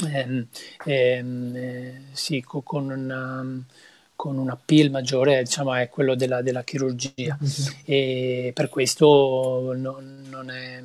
ehm, 0.06 0.46
ehm, 0.84 1.56
eh, 1.56 2.02
sì, 2.12 2.42
con 2.46 2.90
una 2.90 3.64
con 4.22 4.38
un 4.38 4.50
appeal 4.50 4.88
maggiore 4.88 5.42
diciamo, 5.42 5.74
è 5.74 5.88
quello 5.88 6.14
della, 6.14 6.42
della 6.42 6.62
chirurgia 6.62 7.36
mm-hmm. 7.42 7.74
e 7.84 8.52
per 8.54 8.68
questo 8.68 9.72
non, 9.74 10.24
non, 10.30 10.48
è, 10.48 10.80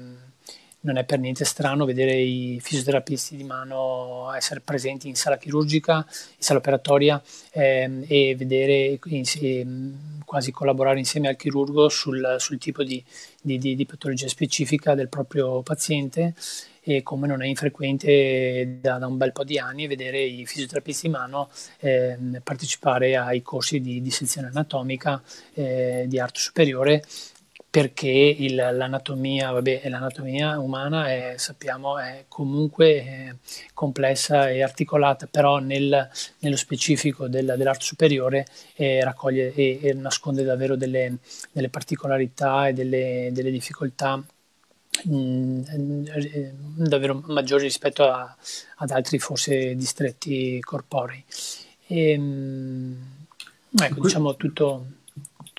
non, 0.79 0.97
è, 0.97 1.03
per 1.03 1.19
niente 1.19 1.45
strano 1.45 1.85
vedere 1.85 2.15
i 2.15 2.57
fisioterapisti 2.59 3.35
di 3.35 3.43
mano 3.43 4.33
essere 4.33 4.61
presenti 4.61 5.07
in 5.07 5.13
sala 5.13 5.37
chirurgica, 5.37 5.97
in 5.97 6.03
sala 6.39 6.57
operatoria 6.57 7.21
ehm, 7.51 8.05
e 8.07 8.35
vedere 8.35 8.97
in, 9.05 9.93
quasi 10.25 10.51
collaborare 10.51 10.97
insieme 10.97 11.27
al 11.27 11.35
chirurgo 11.35 11.89
sul, 11.89 12.37
sul 12.39 12.57
tipo 12.57 12.81
di, 12.83 13.03
di, 13.39 13.59
di, 13.59 13.75
di 13.75 13.85
patologia 13.85 14.27
specifica 14.27 14.95
del 14.95 15.09
proprio 15.09 15.61
paziente 15.61 16.33
e 16.87 17.03
come 17.03 17.27
non 17.27 17.43
è 17.43 17.45
infrequente 17.45 18.77
da, 18.79 18.97
da, 18.97 19.07
un 19.07 19.17
bel 19.17 19.33
po' 19.33 19.43
di 19.43 19.59
anni 19.59 19.87
vedere 19.87 20.21
i 20.21 20.45
fisioterapisti 20.45 21.07
in 21.07 21.11
mano 21.11 21.49
eh, 21.79 22.17
partecipare 22.41 23.17
ai 23.17 23.41
corsi 23.41 23.81
di 23.81 24.01
dissezione 24.01 24.47
anatomica 24.47 25.21
eh, 25.53 26.05
di 26.07 26.17
arte 26.17 26.39
superiore 26.39 27.03
perché 27.69 28.07
il, 28.09 28.55
l'anatomia, 28.55 29.51
vabbè, 29.51 29.89
l'anatomia 29.89 30.57
umana 30.59 31.09
è, 31.09 31.33
sappiamo 31.35 31.99
è 31.99 32.23
comunque 32.29 32.87
eh, 32.95 33.35
complessa 33.73 34.49
e 34.49 34.63
articolata, 34.63 35.27
però 35.29 35.59
nel, 35.59 36.09
nello 36.39 36.55
specifico 36.55 37.27
del, 37.27 37.53
dell'arte 37.57 37.83
superiore 37.83 38.45
eh, 38.75 39.03
raccoglie 39.03 39.53
e, 39.53 39.79
e, 39.81 39.93
nasconde 39.93 40.43
davvero 40.43 40.77
delle, 40.77 41.17
delle 41.51 41.69
particolarità 41.69 42.69
e 42.69 42.73
delle, 42.73 43.29
delle 43.33 43.51
difficoltà 43.51 44.23
davvero 45.03 47.23
maggiori 47.27 47.63
rispetto 47.63 48.03
a, 48.03 48.35
ad 48.77 48.91
altri 48.91 49.19
forse 49.19 49.75
distretti 49.75 50.59
corporei. 50.61 51.23
E, 51.87 52.11
ehm, 52.11 52.97
ecco, 53.79 54.01
diciamo 54.01 54.35
tutto 54.35 54.85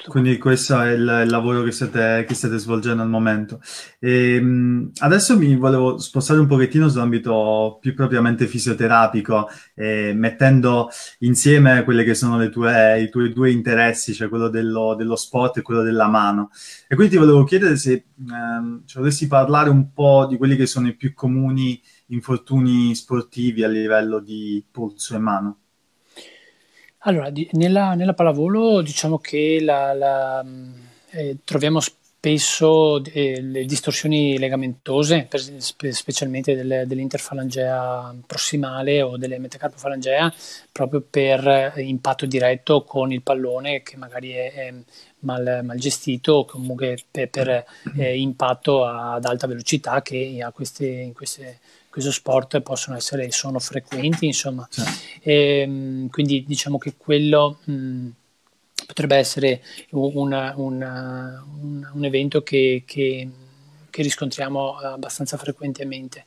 quindi 0.07 0.39
questo 0.39 0.81
è 0.81 0.93
il, 0.93 1.23
il 1.25 1.31
lavoro 1.31 1.63
che 1.63 1.71
state, 1.71 2.25
che 2.27 2.35
state, 2.35 2.59
svolgendo 2.59 3.03
al 3.03 3.09
momento. 3.09 3.61
E, 3.99 4.35
ehm, 4.37 4.93
adesso 4.99 5.37
mi 5.37 5.57
volevo 5.57 5.99
spostare 5.99 6.41
un 6.41 6.47
pochettino 6.47 6.89
sull'ambito 6.89 7.79
più 7.81 7.95
propriamente 7.95 8.47
fisioterapico, 8.47 9.49
eh, 9.75 10.13
mettendo 10.15 10.89
insieme 11.21 11.85
quelli 11.85 12.05
che 12.05 12.15
sono 12.15 12.49
tue, 12.49 13.03
i 13.03 13.11
tuoi 13.11 13.33
due 13.33 13.51
interessi, 13.51 14.15
cioè 14.15 14.29
quello 14.29 14.49
dello, 14.49 14.95
dello, 14.95 15.17
sport 15.17 15.59
e 15.59 15.63
quello 15.63 15.83
della 15.83 16.07
mano. 16.09 16.51
E 16.89 16.95
quindi 16.95 17.15
ti 17.15 17.19
volevo 17.19 17.45
chiedere 17.45 17.77
se 17.77 18.05
ehm, 18.31 18.83
ci 18.87 18.99
volessi 18.99 19.27
parlare 19.27 19.71
un 19.71 19.93
po' 19.93 20.27
di 20.27 20.37
quelli 20.37 20.57
che 20.57 20.67
sono 20.67 20.89
i 20.89 20.97
più 20.97 21.13
comuni 21.15 21.81
infortuni 22.09 22.95
sportivi 22.95 23.65
a 23.65 23.69
livello 23.69 24.21
di 24.21 24.65
polso 24.71 25.15
e 25.15 25.19
mano. 25.19 25.59
Allora, 27.09 27.31
di- 27.31 27.49
nella, 27.53 27.95
nella 27.95 28.13
pallavolo 28.13 28.83
diciamo 28.83 29.17
che 29.17 29.61
la, 29.63 29.95
la, 29.95 30.45
eh, 31.13 31.39
troviamo 31.43 31.81
spesso 31.81 33.03
eh, 33.03 33.41
le 33.41 33.65
distorsioni 33.65 34.37
legamentose, 34.39 35.25
per- 35.27 35.41
spe- 35.41 35.93
specialmente 35.93 36.55
del- 36.55 36.85
dell'interfalangea 36.87 38.15
prossimale 38.27 39.01
o 39.01 39.17
delle 39.17 39.39
metacarpofalangea, 39.39 40.31
proprio 40.71 41.03
per 41.09 41.73
eh, 41.77 41.81
impatto 41.81 42.27
diretto 42.27 42.83
con 42.85 43.11
il 43.11 43.23
pallone 43.23 43.83
che 43.83 43.97
magari 43.97 44.33
è, 44.33 44.53
è 44.53 44.75
mal, 45.21 45.61
mal 45.65 45.79
gestito 45.79 46.35
o 46.35 46.45
comunque 46.45 46.99
per, 47.11 47.31
per 47.31 47.65
eh, 47.97 48.19
impatto 48.19 48.85
ad 48.85 49.25
alta 49.25 49.47
velocità 49.47 50.03
che 50.03 50.43
ha 50.45 50.51
queste, 50.53 50.87
in 50.87 51.15
queste 51.15 51.59
questo 51.99 52.13
sport 52.13 52.61
possono 52.61 52.97
essere, 52.97 53.29
sono 53.33 53.59
frequenti, 53.59 54.27
insomma. 54.27 54.67
Sì. 54.71 54.83
E, 55.21 55.61
ehm, 55.61 56.09
quindi 56.11 56.45
diciamo 56.47 56.79
che 56.79 56.95
quello 56.97 57.59
mh, 57.65 58.09
potrebbe 58.87 59.17
essere 59.17 59.63
una, 59.91 60.55
una, 60.57 61.45
un, 61.61 61.91
un, 61.93 62.05
evento 62.05 62.43
che, 62.45 62.85
che, 62.87 63.29
che, 63.91 64.03
riscontriamo 64.03 64.77
abbastanza 64.77 65.37
frequentemente. 65.37 66.25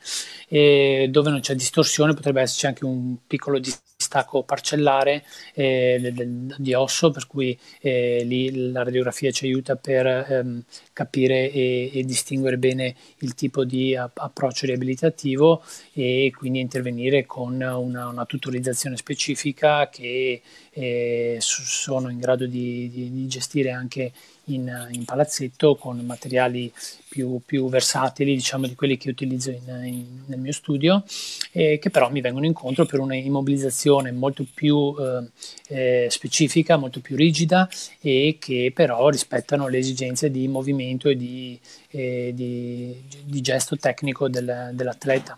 E 0.49 1.07
dove 1.09 1.29
non 1.29 1.39
c'è 1.39 1.55
distorsione 1.55 2.13
potrebbe 2.13 2.41
esserci 2.41 2.65
anche 2.65 2.83
un 2.83 3.15
piccolo 3.25 3.57
stacco 4.01 4.43
parcellare 4.43 5.23
eh, 5.53 6.13
di 6.57 6.73
osso, 6.73 7.11
per 7.11 7.27
cui 7.27 7.57
eh, 7.79 8.23
lì 8.25 8.71
la 8.71 8.83
radiografia 8.83 9.31
ci 9.31 9.45
aiuta 9.45 9.75
per 9.75 10.05
ehm, 10.05 10.63
capire 10.93 11.51
e, 11.51 11.91
e, 11.93 12.03
distinguere 12.03 12.57
bene 12.57 12.95
il 13.19 13.35
tipo 13.35 13.63
di 13.63 13.95
approccio 13.95 14.65
riabilitativo 14.65 15.63
e 15.93 16.31
quindi 16.35 16.59
intervenire 16.59 17.25
con 17.25 17.53
una, 17.53 18.07
una 18.07 18.25
tutorizzazione 18.25 18.97
specifica 18.97 19.89
che 19.89 20.41
eh, 20.71 21.37
sono 21.39 22.09
in 22.09 22.19
grado 22.19 22.45
di, 22.45 22.89
di, 22.89 23.11
di 23.11 23.27
gestire 23.27 23.71
anche 23.71 24.11
in, 24.45 24.89
in, 24.91 25.05
palazzetto 25.05 25.75
con 25.75 25.99
materiali 25.99 26.71
più, 27.07 27.39
più, 27.45 27.69
versatili 27.69 28.33
diciamo 28.33 28.67
di 28.67 28.75
quelli 28.75 28.97
che 28.97 29.09
utilizzo 29.09 29.51
in, 29.51 29.81
in, 29.83 30.23
nel 30.25 30.39
mio 30.39 30.51
studio 30.51 31.03
e 31.51 31.77
che 31.79 31.89
però 31.89 32.09
mi 32.09 32.21
vengono 32.21 32.45
incontro 32.45 32.85
per 32.85 32.99
una 32.99 33.15
immobilizzazione 33.15 34.11
molto 34.11 34.45
più 34.53 34.95
eh, 34.99 35.29
eh, 35.67 36.07
specifica, 36.09 36.77
molto 36.77 37.01
più 37.01 37.15
rigida 37.15 37.69
e 37.99 38.37
che 38.39 38.71
però 38.73 39.09
rispettano 39.09 39.67
le 39.67 39.77
esigenze 39.77 40.31
di 40.31 40.47
movimento 40.47 41.09
e 41.09 41.15
di, 41.15 41.59
eh, 41.89 42.31
di, 42.33 42.95
di 43.23 43.41
gesto 43.41 43.77
tecnico 43.77 44.27
del, 44.27 44.71
dell'atleta. 44.73 45.37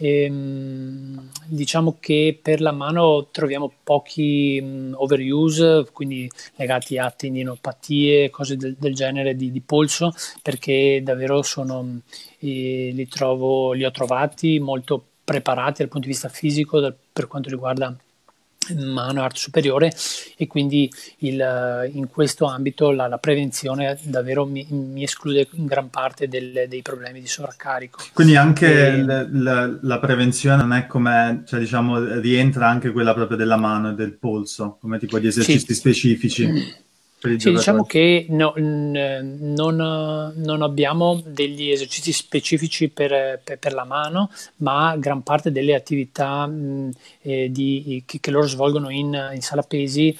E, 0.00 0.22
ehm, 0.22 1.30
diciamo 1.46 1.96
che 1.98 2.38
per 2.40 2.60
la 2.60 2.72
mano 2.72 3.28
troviamo 3.30 3.72
pochi 3.82 4.60
mh, 4.60 4.94
overuse, 4.96 5.86
quindi 5.92 6.30
legati 6.56 6.98
a 6.98 7.10
tendinopatie, 7.10 8.30
cose 8.30 8.56
del, 8.56 8.76
del 8.78 8.94
genere 8.94 9.34
di, 9.34 9.50
di, 9.50 9.60
polso, 9.60 10.12
perché 10.42 11.00
davvero 11.02 11.42
sono, 11.42 12.00
eh, 12.38 12.90
li, 12.94 13.08
trovo, 13.08 13.72
li 13.72 13.84
ho 13.84 13.90
trovati 13.90 14.60
molto 14.60 15.02
preparati 15.24 15.82
dal 15.82 15.88
punto 15.88 16.06
di 16.06 16.12
vista 16.12 16.28
fisico 16.28 16.80
dal, 16.80 16.96
per 17.12 17.26
quanto 17.26 17.50
riguarda 17.50 17.94
mano 18.76 19.22
arte 19.22 19.38
superiore 19.38 19.92
e 20.36 20.46
quindi 20.46 20.90
il, 21.18 21.90
in 21.92 22.08
questo 22.08 22.46
ambito 22.46 22.90
la, 22.90 23.06
la 23.06 23.18
prevenzione 23.18 23.98
davvero 24.02 24.44
mi, 24.44 24.66
mi, 24.70 25.02
esclude 25.02 25.48
in 25.52 25.66
gran 25.66 25.90
parte 25.90 26.28
del, 26.28 26.66
dei 26.68 26.82
problemi 26.82 27.20
di 27.20 27.26
sovraccarico. 27.26 28.00
Quindi 28.12 28.36
anche 28.36 28.88
e... 28.88 29.04
la, 29.04 29.78
la, 29.80 29.98
prevenzione 29.98 30.56
non 30.56 30.72
è 30.72 30.86
come, 30.86 31.42
cioè 31.46 31.60
diciamo, 31.60 32.20
rientra 32.20 32.68
anche 32.68 32.90
quella 32.92 33.14
proprio 33.14 33.36
della 33.36 33.56
mano 33.56 33.90
e 33.90 33.94
del 33.94 34.14
polso, 34.14 34.78
come 34.80 34.98
tipo 34.98 35.18
di 35.18 35.26
esercizi 35.26 35.66
sì. 35.66 35.74
specifici. 35.74 36.86
Sì, 37.20 37.50
diciamo 37.50 37.84
che 37.84 38.26
no, 38.28 38.52
n- 38.56 39.36
non, 39.40 40.32
non, 40.36 40.62
abbiamo 40.62 41.20
degli 41.26 41.68
esercizi 41.68 42.12
specifici 42.12 42.88
per, 42.90 43.40
per, 43.42 43.58
per, 43.58 43.72
la 43.72 43.82
mano, 43.82 44.30
ma 44.58 44.94
gran 44.96 45.24
parte 45.24 45.50
delle 45.50 45.74
attività 45.74 46.46
mh, 46.46 46.92
eh, 47.22 47.50
di, 47.50 48.04
che, 48.06 48.20
che, 48.20 48.30
loro 48.30 48.46
svolgono 48.46 48.88
in, 48.90 49.30
in 49.34 49.42
sala 49.42 49.62
pesi 49.62 50.16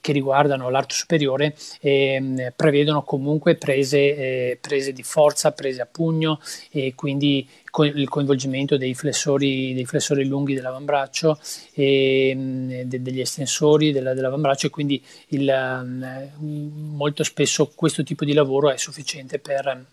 che 0.00 0.12
riguardano 0.12 0.70
l'arto 0.70 0.94
superiore 0.94 1.54
eh, 1.80 2.52
prevedono 2.54 3.02
comunque 3.02 3.56
prese, 3.56 3.98
eh, 3.98 4.58
prese, 4.60 4.92
di 4.92 5.02
forza, 5.02 5.52
prese 5.52 5.82
a 5.82 5.88
pugno 5.90 6.40
e 6.70 6.94
quindi 6.94 7.48
co- 7.70 7.84
il 7.84 8.08
coinvolgimento 8.08 8.76
dei 8.76 8.94
flessori, 8.94 9.74
dei 9.74 9.84
flessori 9.84 10.24
lunghi 10.24 10.54
dell'avambraccio 10.54 11.38
e 11.72 12.34
mh, 12.34 12.82
de- 12.82 13.02
degli 13.02 13.20
estensori 13.20 13.92
della, 13.92 14.14
dell'avambraccio 14.14 14.66
e 14.66 14.70
quindi 14.70 15.02
il, 15.28 15.44
mh, 15.44 16.94
molto 16.96 17.22
spesso 17.22 17.70
questo 17.74 18.02
tipo 18.02 18.24
di 18.24 18.32
lavoro 18.32 18.70
è 18.70 18.76
sufficiente 18.76 19.38
per 19.38 19.86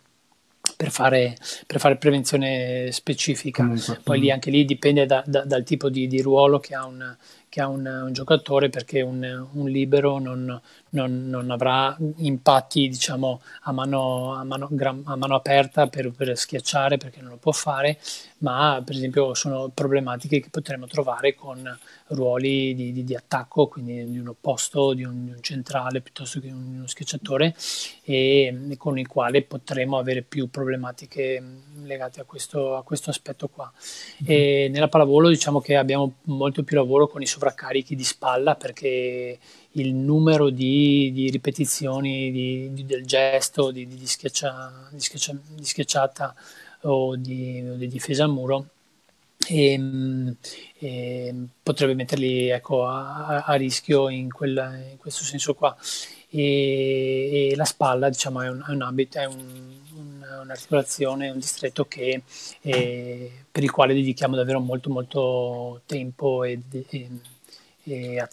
per 0.76 0.92
fare, 0.92 1.36
per 1.66 1.80
fare, 1.80 1.98
prevenzione 1.98 2.92
specifica. 2.92 3.72
Poi 4.04 4.20
lì, 4.20 4.32
anche 4.32 4.52
lì 4.52 4.66
dipende 4.66 5.06
da, 5.06 5.24
da, 5.26 5.44
dal 5.44 5.64
tipo 5.64 5.90
di, 5.90 6.08
di, 6.08 6.22
ruolo 6.22 6.60
che 6.60 6.76
ha 6.76 6.86
un, 6.86 7.16
che 7.50 7.62
ha 7.62 7.68
un, 7.68 7.86
un 7.86 8.14
giocatore 8.14 8.70
perché 8.70 9.02
un, 9.02 9.48
un 9.54 9.70
libero 9.70 10.20
non, 10.20 10.60
non, 10.92 11.28
non, 11.30 11.52
avrà 11.52 11.96
impatti 12.18 12.88
diciamo, 12.88 13.42
a, 13.64 13.72
mano, 13.72 14.34
a, 14.34 14.44
mano, 14.44 14.70
a 15.06 15.16
mano 15.16 15.36
aperta 15.36 15.88
per, 15.88 16.12
per, 16.12 16.38
schiacciare 16.38 16.98
perché 16.98 17.22
non 17.22 17.32
lo 17.32 17.38
può 17.38 17.52
fare, 17.52 18.00
ma 18.40 18.82
per 18.86 18.96
esempio 18.96 19.34
sono 19.34 19.70
problematiche 19.74 20.40
che 20.40 20.50
potremmo 20.50 20.88
trovare 20.88 21.36
con 21.36 21.78
ruoli 22.08 22.74
di, 22.74 22.92
di, 22.92 23.04
di 23.04 23.16
attacco, 23.16 23.68
quindi 23.68 24.10
di 24.10 24.20
un 24.20 24.30
opposto, 24.30 24.94
di 24.94 25.04
un, 25.04 25.26
di 25.26 25.32
un 25.32 25.42
centrale 25.42 26.02
piuttosto 26.02 26.40
che 26.40 26.48
un, 26.48 26.76
uno 26.78 26.88
schiacciatore 26.88 27.56
e 28.04 28.76
con 28.78 28.98
il 28.98 29.08
quale 29.08 29.42
potremo 29.44 29.98
avere 29.98 30.22
più 30.22 30.50
problematiche 30.50 31.44
legate 31.84 32.22
a 32.22 32.24
questo, 32.24 32.76
a 32.76 32.84
questo 32.84 33.10
aspetto 33.10 33.48
qua. 33.48 33.72
Mm-hmm. 34.24 34.72
nella 34.72 34.88
pallavolo 34.88 35.30
diciamo 35.30 35.60
che 35.60 35.76
abbiamo 35.76 36.16
molto 36.24 36.64
più 36.64 36.78
lavoro 36.78 37.08
con 37.08 37.22
i 37.22 37.26
sovraccarichi 37.26 37.96
di 37.96 38.04
spalla 38.04 38.56
perché 38.56 39.38
il 39.78 39.94
numero 39.94 40.50
di, 40.50 41.12
di 41.14 41.30
ripetizioni 41.30 42.32
di, 42.32 42.74
di, 42.74 42.86
del 42.86 43.06
gesto, 43.06 43.72
di, 43.72 43.88
schiaccia, 44.06 44.90
schiaccia, 44.96 45.36
di, 45.48 45.66
schiacciata 45.66 46.36
o 46.82 47.16
di, 47.16 47.64
o 47.68 47.76
di 47.76 47.88
difesa 47.88 48.26
a 48.26 48.28
muro 48.28 48.68
e, 49.48 49.72
ehm, 49.74 50.36
e 50.80 51.28
ehm, 51.28 51.48
potrebbe 51.64 51.94
metterli 51.94 52.50
ecco, 52.50 52.86
a, 52.86 53.44
a, 53.44 53.54
rischio 53.56 54.10
in, 54.10 54.32
quella, 54.32 54.76
in, 54.76 54.98
questo 54.98 55.24
senso 55.24 55.54
qua. 55.54 55.76
E, 56.30 57.50
e 57.52 57.56
la 57.56 57.66
spalla 57.66 58.10
diciamo, 58.10 58.42
è 58.42 58.50
un, 58.50 58.64
è 58.68 58.72
un 58.72 58.82
ambito, 58.82 59.20
è 59.20 59.26
un, 59.26 59.78
un'articolazione, 60.42 61.30
un 61.30 61.40
distretto 61.40 61.86
che, 61.86 62.22
eh, 62.62 63.32
per 63.52 63.64
il 63.64 63.72
quale 63.72 63.94
dedichiamo 63.94 64.36
davvero 64.36 64.60
molto 64.60 64.90
molto 64.90 65.82
tempo 65.86 66.44
e, 66.44 66.60
e 66.90 67.10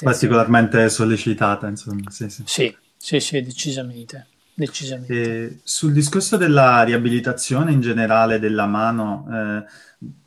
particolarmente 0.03 0.89
sollecitata, 0.89 1.69
insomma. 1.69 2.11
Sì, 2.11 2.29
sì, 2.29 2.43
sì, 2.45 2.77
sì, 2.97 3.21
sì 3.21 3.43
decisamente. 3.43 4.27
decisamente. 4.55 5.61
sul 5.63 5.93
discorso 5.93 6.37
della 6.37 6.83
riabilitazione 6.83 7.73
in 7.73 7.81
generale 7.81 8.39
della 8.39 8.67
mano, 8.67 9.27
eh, 9.31 9.65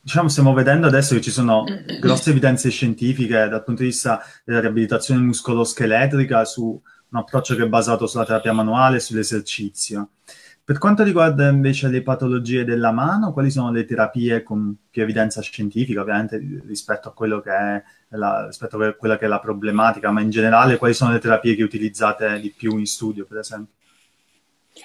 diciamo 0.01 0.29
stiamo 0.29 0.53
vedendo 0.53 0.87
adesso 0.87 1.15
che 1.15 1.21
ci 1.21 1.31
sono 1.31 1.65
grosse 1.99 2.29
evidenze 2.29 2.69
scientifiche 2.69 3.47
dal 3.47 3.63
punto 3.63 3.81
di 3.81 3.89
vista 3.89 4.21
della 4.43 4.61
riabilitazione 4.61 5.21
muscoloscheletrica 5.21 6.45
su 6.45 6.81
un 7.09 7.19
approccio 7.19 7.55
che 7.55 7.63
è 7.63 7.67
basato 7.67 8.05
sulla 8.07 8.25
terapia 8.25 8.53
manuale 8.53 8.97
e 8.97 8.99
sull'esercizio. 8.99 10.09
Per 10.67 10.79
quanto 10.79 11.03
riguarda 11.03 11.47
invece 11.47 11.87
le 11.87 12.01
patologie 12.01 12.65
della 12.65 12.91
mano, 12.91 13.31
quali 13.31 13.49
sono 13.49 13.71
le 13.71 13.85
terapie 13.85 14.43
con 14.43 14.75
più 14.89 15.01
evidenza 15.01 15.39
scientifica, 15.39 16.01
ovviamente 16.01 16.37
rispetto 16.65 17.07
a 17.07 17.83
la, 18.09 18.45
rispetto 18.47 18.77
a 18.77 18.91
quella 18.91 19.17
che 19.17 19.23
è 19.23 19.27
la 19.29 19.39
problematica, 19.39 20.11
ma 20.11 20.19
in 20.19 20.29
generale 20.29 20.75
quali 20.75 20.93
sono 20.93 21.13
le 21.13 21.19
terapie 21.19 21.55
che 21.55 21.63
utilizzate 21.63 22.41
di 22.41 22.51
più 22.51 22.77
in 22.77 22.85
studio, 22.85 23.23
per 23.23 23.37
esempio? 23.37 23.75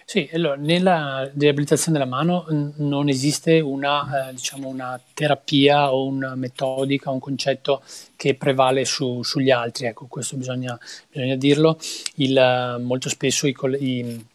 Sì, 0.04 0.30
allora, 0.32 0.54
nella 0.54 1.28
riabilitazione 1.34 1.98
della 1.98 2.08
mano 2.08 2.46
non 2.76 3.08
esiste 3.08 3.58
una, 3.58 4.28
eh, 4.28 4.34
diciamo 4.34 4.68
una 4.68 5.00
terapia 5.12 5.92
o 5.92 6.06
una 6.06 6.36
metodica, 6.36 7.10
un 7.10 7.18
concetto 7.18 7.82
che 8.14 8.36
prevale 8.36 8.84
su, 8.84 9.24
sugli 9.24 9.50
altri, 9.50 9.86
ecco, 9.86 10.06
questo 10.06 10.36
bisogna, 10.36 10.78
bisogna 11.10 11.34
dirlo. 11.34 11.76
Il, 12.18 12.78
molto 12.82 13.08
spesso 13.08 13.48
i, 13.48 13.56
i, 13.80 14.26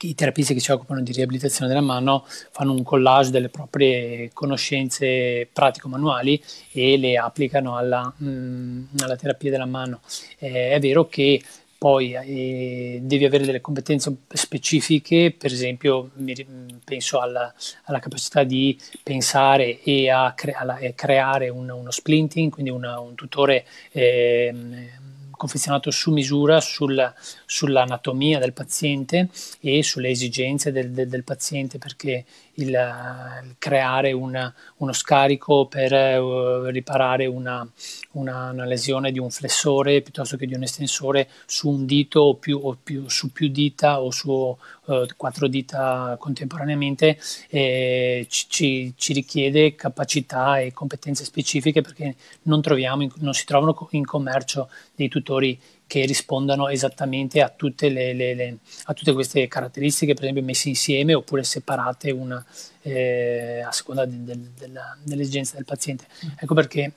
i, 0.00 0.14
terapisti 0.14 0.54
che 0.54 0.60
si 0.60 0.72
occupano 0.72 1.02
di 1.02 1.12
riabilitazione 1.12 1.68
della 1.68 1.80
mano 1.80 2.24
fanno 2.26 2.72
un 2.72 2.82
collage 2.82 3.30
delle 3.30 3.48
proprie 3.48 4.30
conoscenze 4.32 5.48
pratico-manuali 5.52 6.42
e 6.72 6.96
le 6.96 7.16
applicano 7.16 7.76
alla, 7.76 8.12
mh, 8.16 8.88
alla 9.00 9.16
terapia 9.16 9.50
della 9.50 9.66
mano. 9.66 10.00
Eh, 10.38 10.72
è 10.72 10.80
vero 10.80 11.06
che 11.08 11.42
poi 11.80 12.12
eh, 12.12 12.98
devi 13.00 13.24
avere 13.24 13.46
delle 13.46 13.62
competenze 13.62 14.14
specifiche, 14.28 15.32
per 15.32 15.50
esempio 15.50 16.10
penso 16.84 17.20
alla, 17.20 17.50
alla, 17.84 17.98
capacità 17.98 18.44
di 18.44 18.78
pensare 19.02 19.80
e 19.82 20.10
a, 20.10 20.34
cre- 20.36 20.52
a 20.52 20.76
creare 20.94 21.48
un, 21.48 21.70
uno 21.70 21.90
splinting, 21.90 22.52
quindi 22.52 22.70
una, 22.70 23.00
un 23.00 23.14
tutore 23.14 23.64
eh, 23.92 24.54
confezionato 25.40 25.90
su 25.90 26.12
misura 26.12 26.60
sul, 26.60 27.14
sull'anatomia 27.46 28.38
del 28.38 28.52
paziente 28.52 29.30
e 29.60 29.82
sulle 29.82 30.10
esigenze 30.10 30.70
del, 30.70 30.90
del, 30.90 31.08
del 31.08 31.24
paziente, 31.24 31.78
perché 31.78 32.26
il, 32.60 33.54
creare 33.58 34.12
una, 34.12 34.52
uno 34.78 34.92
scarico 34.92 35.66
per 35.66 35.92
uh, 35.92 36.64
riparare 36.66 37.26
una, 37.26 37.66
una, 38.12 38.50
una, 38.50 38.64
lesione 38.64 39.12
di 39.12 39.18
un 39.18 39.30
flessore 39.30 40.00
piuttosto 40.00 40.36
che 40.36 40.46
di 40.46 40.54
un 40.54 40.62
estensore 40.62 41.28
su 41.46 41.68
un 41.68 41.86
dito 41.86 42.20
o, 42.20 42.34
più, 42.34 42.58
o 42.62 42.76
più, 42.82 43.08
su 43.08 43.32
più 43.32 43.48
dita 43.48 44.00
o 44.00 44.10
su 44.10 44.30
uh, 44.30 45.06
quattro 45.16 45.48
dita 45.48 46.16
contemporaneamente 46.18 47.18
eh, 47.48 48.26
ci, 48.28 48.92
ci, 48.96 49.12
richiede 49.12 49.74
capacità 49.74 50.60
e 50.60 50.72
competenze 50.72 51.24
specifiche 51.24 51.80
perché 51.80 52.14
non, 52.42 52.60
troviamo, 52.60 53.08
non 53.16 53.34
si 53.34 53.44
trovano 53.44 53.88
in 53.92 54.04
commercio 54.04 54.68
dei 54.94 55.08
tutori 55.08 55.58
che 55.90 56.06
rispondano 56.06 56.68
esattamente 56.68 57.42
a 57.42 57.48
tutte, 57.48 57.88
le, 57.88 58.12
le, 58.12 58.34
le, 58.34 58.58
a 58.84 58.94
tutte 58.94 59.12
queste 59.12 59.48
caratteristiche, 59.48 60.14
per 60.14 60.22
esempio 60.22 60.44
messe 60.44 60.68
insieme 60.68 61.14
oppure 61.14 61.42
separate 61.42 62.12
una, 62.12 62.46
eh, 62.82 63.60
a 63.66 63.72
seconda 63.72 64.04
de, 64.04 64.22
de, 64.22 64.38
de, 64.56 64.70
delle 65.02 65.22
esigenze 65.22 65.56
del 65.56 65.64
paziente. 65.64 66.04
Ecco 66.38 66.54
perché 66.54 66.92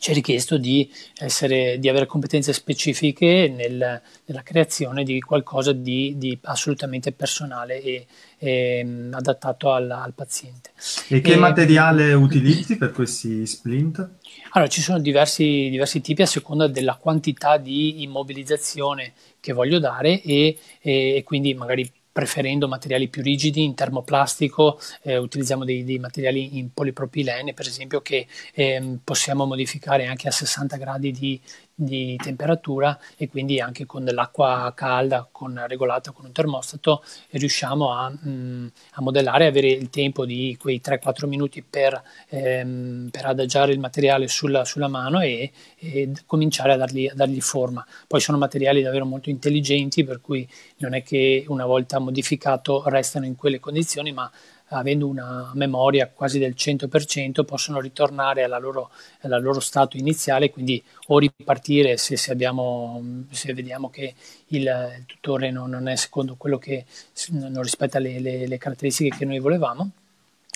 ci 0.00 0.10
è 0.10 0.14
richiesto 0.14 0.58
di, 0.58 0.90
essere, 1.16 1.78
di 1.78 1.88
avere 1.88 2.06
competenze 2.06 2.52
specifiche 2.52 3.48
nel, 3.48 4.00
nella 4.24 4.42
creazione 4.42 5.04
di 5.04 5.20
qualcosa 5.20 5.72
di, 5.72 6.14
di 6.16 6.36
assolutamente 6.42 7.12
personale 7.12 7.80
e, 7.80 8.06
e 8.36 8.82
mm, 8.84 9.14
adattato 9.14 9.72
al, 9.72 9.90
al, 9.90 10.12
paziente. 10.12 10.70
E 11.08 11.20
che 11.20 11.32
e, 11.34 11.36
materiale 11.36 12.12
utilizzi 12.14 12.76
per 12.76 12.92
questi 12.92 13.46
splint? 13.46 14.17
Allora, 14.52 14.70
ci 14.70 14.80
sono 14.80 14.98
diversi, 14.98 15.68
diversi, 15.70 16.00
tipi 16.00 16.22
a 16.22 16.26
seconda 16.26 16.66
della 16.68 16.96
quantità 16.96 17.58
di 17.58 18.02
immobilizzazione 18.02 19.12
che 19.40 19.52
voglio 19.52 19.78
dare 19.78 20.22
e, 20.22 20.58
e 20.80 21.22
quindi 21.24 21.52
magari 21.54 21.90
preferendo 22.18 22.66
materiali 22.66 23.06
più 23.06 23.22
rigidi 23.22 23.62
in 23.62 23.76
termoplastico, 23.76 24.80
eh, 25.02 25.18
utilizziamo 25.18 25.64
dei, 25.64 25.84
dei, 25.84 26.00
materiali 26.00 26.58
in 26.58 26.72
polipropilene 26.72 27.54
per 27.54 27.68
esempio 27.68 28.00
che 28.00 28.26
eh, 28.54 28.98
possiamo 29.04 29.46
modificare 29.46 30.04
anche 30.06 30.26
a 30.26 30.32
60 30.32 30.76
gradi 30.78 31.12
di, 31.12 31.40
di 31.80 32.16
temperatura 32.20 32.98
e 33.16 33.28
quindi 33.28 33.60
anche 33.60 33.86
con 33.86 34.02
dell'acqua 34.02 34.72
calda 34.74 35.28
con, 35.30 35.64
regolata 35.68 36.10
con 36.10 36.24
un 36.24 36.32
termostato 36.32 37.04
riusciamo 37.30 37.92
a, 37.92 38.10
mh, 38.10 38.28
mm, 38.28 38.66
a 38.94 39.00
modellare 39.00 39.46
avere 39.46 39.68
il 39.68 39.88
tempo 39.88 40.26
di 40.26 40.56
quei 40.58 40.80
3-4 40.84 41.28
minuti 41.28 41.62
per, 41.62 42.02
ehm, 42.30 43.10
per, 43.12 43.26
adagiare 43.26 43.70
il 43.70 43.78
materiale 43.78 44.26
sulla, 44.26 44.64
sulla 44.64 44.88
mano 44.88 45.20
e, 45.20 45.52
e 45.78 46.10
cominciare 46.26 46.72
a 46.72 46.76
dargli, 46.76 47.06
a 47.06 47.14
dargli, 47.14 47.40
forma. 47.40 47.86
Poi 48.08 48.20
sono 48.20 48.38
materiali 48.38 48.82
davvero 48.82 49.04
molto 49.04 49.30
intelligenti 49.30 50.02
per 50.02 50.20
cui 50.20 50.48
non 50.78 50.94
è 50.94 51.02
che 51.02 51.44
una 51.48 51.66
volta 51.66 51.98
modificato 51.98 52.82
restano 52.86 53.26
in 53.26 53.36
quelle 53.36 53.60
condizioni 53.60 54.12
ma 54.12 54.30
avendo 54.70 55.06
una 55.06 55.50
memoria 55.54 56.10
quasi 56.12 56.38
del 56.38 56.54
100%, 56.56 57.44
possono 57.44 57.80
ritornare 57.80 58.42
alla 58.42 58.58
loro, 58.58 58.90
alla 59.20 59.38
loro 59.38 59.60
stato 59.60 59.96
iniziale, 59.96 60.50
quindi 60.50 60.82
o 61.06 61.18
ripartire 61.18 61.96
se, 61.96 62.16
se, 62.16 62.32
abbiamo, 62.32 63.24
se 63.30 63.54
vediamo 63.54 63.88
che 63.88 64.14
il, 64.48 64.62
il 64.62 65.04
tutore 65.06 65.50
non, 65.50 65.70
non, 65.70 65.88
è 65.88 65.96
secondo 65.96 66.34
quello 66.36 66.58
che 66.58 66.84
non 67.30 67.62
rispetta 67.62 67.98
le, 67.98 68.20
le, 68.20 68.46
le 68.46 68.58
caratteristiche 68.58 69.16
che 69.16 69.24
noi 69.24 69.38
volevamo, 69.38 69.90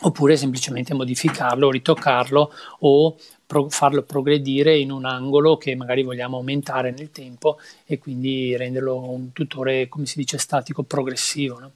oppure 0.02 0.37
semplicemente 0.37 0.94
modificarlo, 0.94 1.70
ritoccarlo 1.70 2.52
o 2.80 3.16
pro- 3.46 3.68
farlo 3.68 4.02
progredire 4.02 4.78
in 4.78 4.90
un 4.90 5.05
angolo 5.05 5.57
che 5.57 5.74
magari 5.74 6.02
vogliamo 6.02 6.37
aumentare 6.38 6.90
nel 6.90 7.11
tempo 7.11 7.59
e 7.85 7.98
quindi 7.98 8.57
renderlo 8.57 9.11
un 9.11 9.33
tutore, 9.33 9.88
come 9.88 10.07
si 10.07 10.18
dice, 10.18 10.38
statico 10.38 10.83
progressivo. 10.83 11.59
No? 11.59 11.72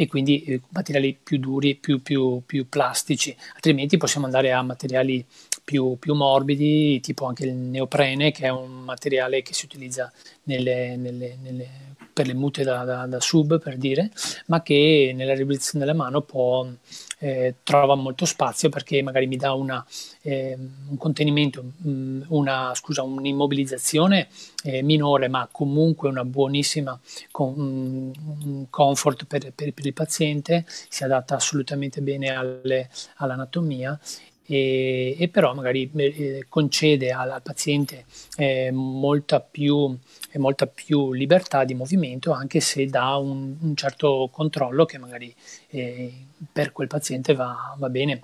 e 0.00 0.06
quindi 0.06 0.42
eh, 0.44 0.62
materiali 0.70 1.14
più 1.22 1.38
duri, 1.38 1.74
più, 1.74 2.00
più, 2.00 2.40
più, 2.46 2.66
plastici, 2.70 3.36
altrimenti 3.52 3.98
possiamo 3.98 4.24
andare 4.24 4.50
a 4.50 4.62
materiali 4.62 5.22
più, 5.62 5.98
più, 5.98 6.14
morbidi, 6.14 7.00
tipo 7.00 7.26
anche 7.26 7.44
il 7.44 7.52
neoprene, 7.52 8.30
che 8.30 8.44
è 8.44 8.48
un 8.48 8.80
materiale 8.82 9.42
che 9.42 9.52
si 9.52 9.66
utilizza 9.66 10.10
nelle, 10.44 10.96
nelle, 10.96 11.36
nelle, 11.42 11.68
per 12.14 12.26
le 12.26 12.32
mute 12.32 12.64
da, 12.64 12.84
da, 12.84 13.06
da, 13.06 13.20
sub, 13.20 13.60
per 13.60 13.76
dire, 13.76 14.10
ma 14.46 14.62
che 14.62 15.12
nella 15.14 15.34
riabilitazione 15.34 15.84
della 15.84 15.96
mano 15.96 16.22
può, 16.22 16.66
eh, 17.22 17.56
trova 17.62 17.94
molto 17.94 18.24
spazio 18.24 18.70
perché 18.70 19.02
magari 19.02 19.26
mi 19.26 19.36
dà 19.36 19.52
una, 19.52 19.84
eh, 20.22 20.56
un 20.56 20.96
contenimento, 20.96 21.62
mm, 21.86 22.22
una, 22.28 22.72
scusa, 22.74 23.02
un'immobilizzazione 23.02 24.28
eh, 24.64 24.82
minore, 24.82 25.28
ma 25.28 25.46
comunque 25.50 26.08
una 26.08 26.24
buonissima 26.24 26.98
con, 27.30 27.54
um, 27.56 28.66
comfort 28.70 29.26
per, 29.26 29.52
per, 29.54 29.72
per, 29.72 29.86
il 29.86 29.92
paziente, 29.92 30.64
si 30.66 31.04
adatta 31.04 31.36
assolutamente 31.36 32.00
bene 32.00 32.34
alle, 32.34 32.88
all'anatomia 33.16 33.98
e, 34.50 35.14
e, 35.16 35.28
però 35.28 35.54
magari 35.54 35.88
eh, 35.94 36.46
concede 36.48 37.12
al, 37.12 37.30
al 37.30 37.42
paziente 37.42 38.06
eh, 38.36 38.70
molta, 38.72 39.40
più, 39.40 39.96
eh, 40.30 40.38
molta, 40.38 40.66
più, 40.66 41.12
libertà 41.12 41.64
di 41.64 41.74
movimento 41.74 42.32
anche 42.32 42.60
se 42.60 42.86
dà 42.86 43.16
un, 43.16 43.56
un 43.60 43.76
certo 43.76 44.28
controllo 44.32 44.84
che 44.84 44.98
magari 44.98 45.34
eh, 45.68 46.26
per 46.52 46.72
quel 46.72 46.88
paziente 46.88 47.34
va, 47.34 47.74
va 47.76 47.88
bene. 47.88 48.22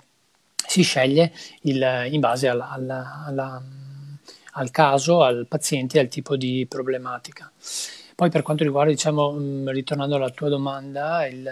Si 0.67 0.81
sceglie 0.81 1.31
il, 1.61 2.07
in 2.11 2.19
base 2.19 2.47
alla, 2.47 2.69
alla, 2.69 3.23
alla, 3.25 3.63
al 4.53 4.71
caso, 4.71 5.23
al 5.23 5.45
paziente 5.47 5.97
e 5.97 6.01
al 6.01 6.07
tipo 6.07 6.35
di 6.35 6.65
problematica. 6.67 7.51
Poi 8.15 8.31
per 8.31 8.41
quanto 8.41 8.63
riguarda, 8.63 8.91
diciamo, 8.91 9.31
mm, 9.31 9.69
ritornando 9.69 10.15
alla 10.15 10.31
tua 10.31 10.49
domanda, 10.49 11.27
il, 11.27 11.45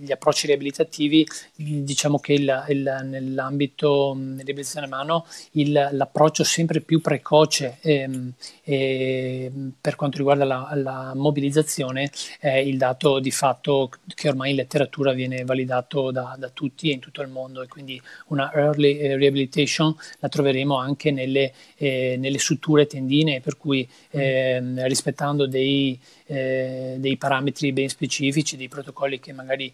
gli 0.00 0.12
approcci 0.12 0.46
riabilitativi, 0.46 1.26
diciamo 1.54 2.18
che 2.18 2.32
il, 2.32 2.64
il, 2.68 3.00
nell'ambito 3.04 4.14
riabilitazione 4.16 4.86
mano 4.86 5.26
il, 5.52 5.88
l'approccio 5.92 6.44
sempre 6.44 6.80
più 6.80 7.00
precoce 7.00 7.78
ehm, 7.80 8.32
e, 8.62 9.50
per 9.80 9.96
quanto 9.96 10.18
riguarda 10.18 10.44
la, 10.44 10.70
la, 10.74 11.12
mobilizzazione 11.14 12.10
è 12.38 12.56
il 12.56 12.78
dato 12.78 13.18
di 13.18 13.30
fatto 13.30 13.90
che 14.14 14.28
ormai 14.28 14.50
in 14.50 14.56
letteratura 14.56 15.12
viene 15.12 15.44
validato 15.44 16.10
da, 16.10 16.34
da 16.38 16.48
tutti 16.48 16.90
e 16.90 16.94
in 16.94 17.00
tutto 17.00 17.22
il 17.22 17.28
mondo. 17.28 17.62
E 17.62 17.68
quindi 17.68 18.00
una 18.28 18.52
early 18.52 18.98
eh, 18.98 19.16
rehabilitation 19.16 19.94
la 20.18 20.28
troveremo 20.28 20.76
anche 20.76 21.10
nelle, 21.10 21.52
eh, 21.76 22.16
nelle 22.18 22.38
suture 22.38 22.86
tendine 22.86 23.40
per 23.40 23.56
cui 23.56 23.88
eh, 24.10 24.60
rispettando 24.86 25.46
dei 25.46 25.98
eh, 26.30 26.94
dei 26.98 27.16
parametri 27.16 27.72
ben 27.72 27.88
specifici, 27.88 28.56
dei 28.56 28.68
protocolli 28.68 29.18
che 29.18 29.32
magari 29.32 29.66
eh, 29.66 29.72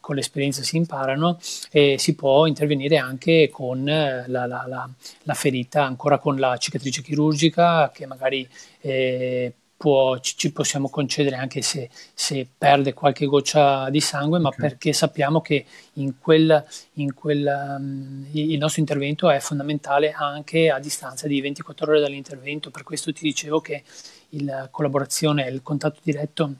con 0.00 0.14
l'esperienza 0.14 0.62
si 0.62 0.76
imparano 0.76 1.38
e 1.70 1.96
si 1.98 2.14
può 2.14 2.46
intervenire 2.46 2.98
anche 2.98 3.48
con 3.50 3.88
eh, 3.88 4.24
la, 4.26 4.46
la, 4.46 4.64
la, 4.66 4.88
la 5.22 5.34
ferita, 5.34 5.84
ancora 5.84 6.18
con 6.18 6.36
la 6.36 6.56
cicatrice 6.58 7.02
chirurgica 7.02 7.90
che 7.92 8.06
magari 8.06 8.46
eh, 8.80 9.52
può, 9.76 10.18
ci, 10.18 10.52
possiamo 10.52 10.88
concedere 10.88 11.36
anche 11.36 11.62
se, 11.62 11.90
se, 12.14 12.48
perde 12.56 12.94
qualche 12.94 13.26
goccia 13.26 13.90
di 13.90 14.00
sangue, 14.00 14.38
ma 14.38 14.48
okay. 14.48 14.68
perché 14.68 14.92
sappiamo 14.92 15.40
che 15.40 15.64
in 15.94 16.18
quel, 16.18 16.64
in 16.94 17.14
quel, 17.14 17.76
um, 17.78 18.26
il 18.32 18.58
nostro 18.58 18.80
intervento 18.80 19.28
è 19.28 19.38
fondamentale 19.38 20.12
anche 20.12 20.70
a 20.70 20.78
distanza 20.78 21.26
di 21.26 21.40
24 21.40 21.90
ore 21.90 22.00
dall'intervento. 22.00 22.70
Per 22.70 22.82
questo 22.82 23.12
ti 23.12 23.22
dicevo 23.22 23.60
che 23.60 23.82
la 24.42 24.68
collaborazione 24.70 25.46
e 25.46 25.50
il 25.50 25.62
contatto 25.62 26.00
diretto 26.02 26.54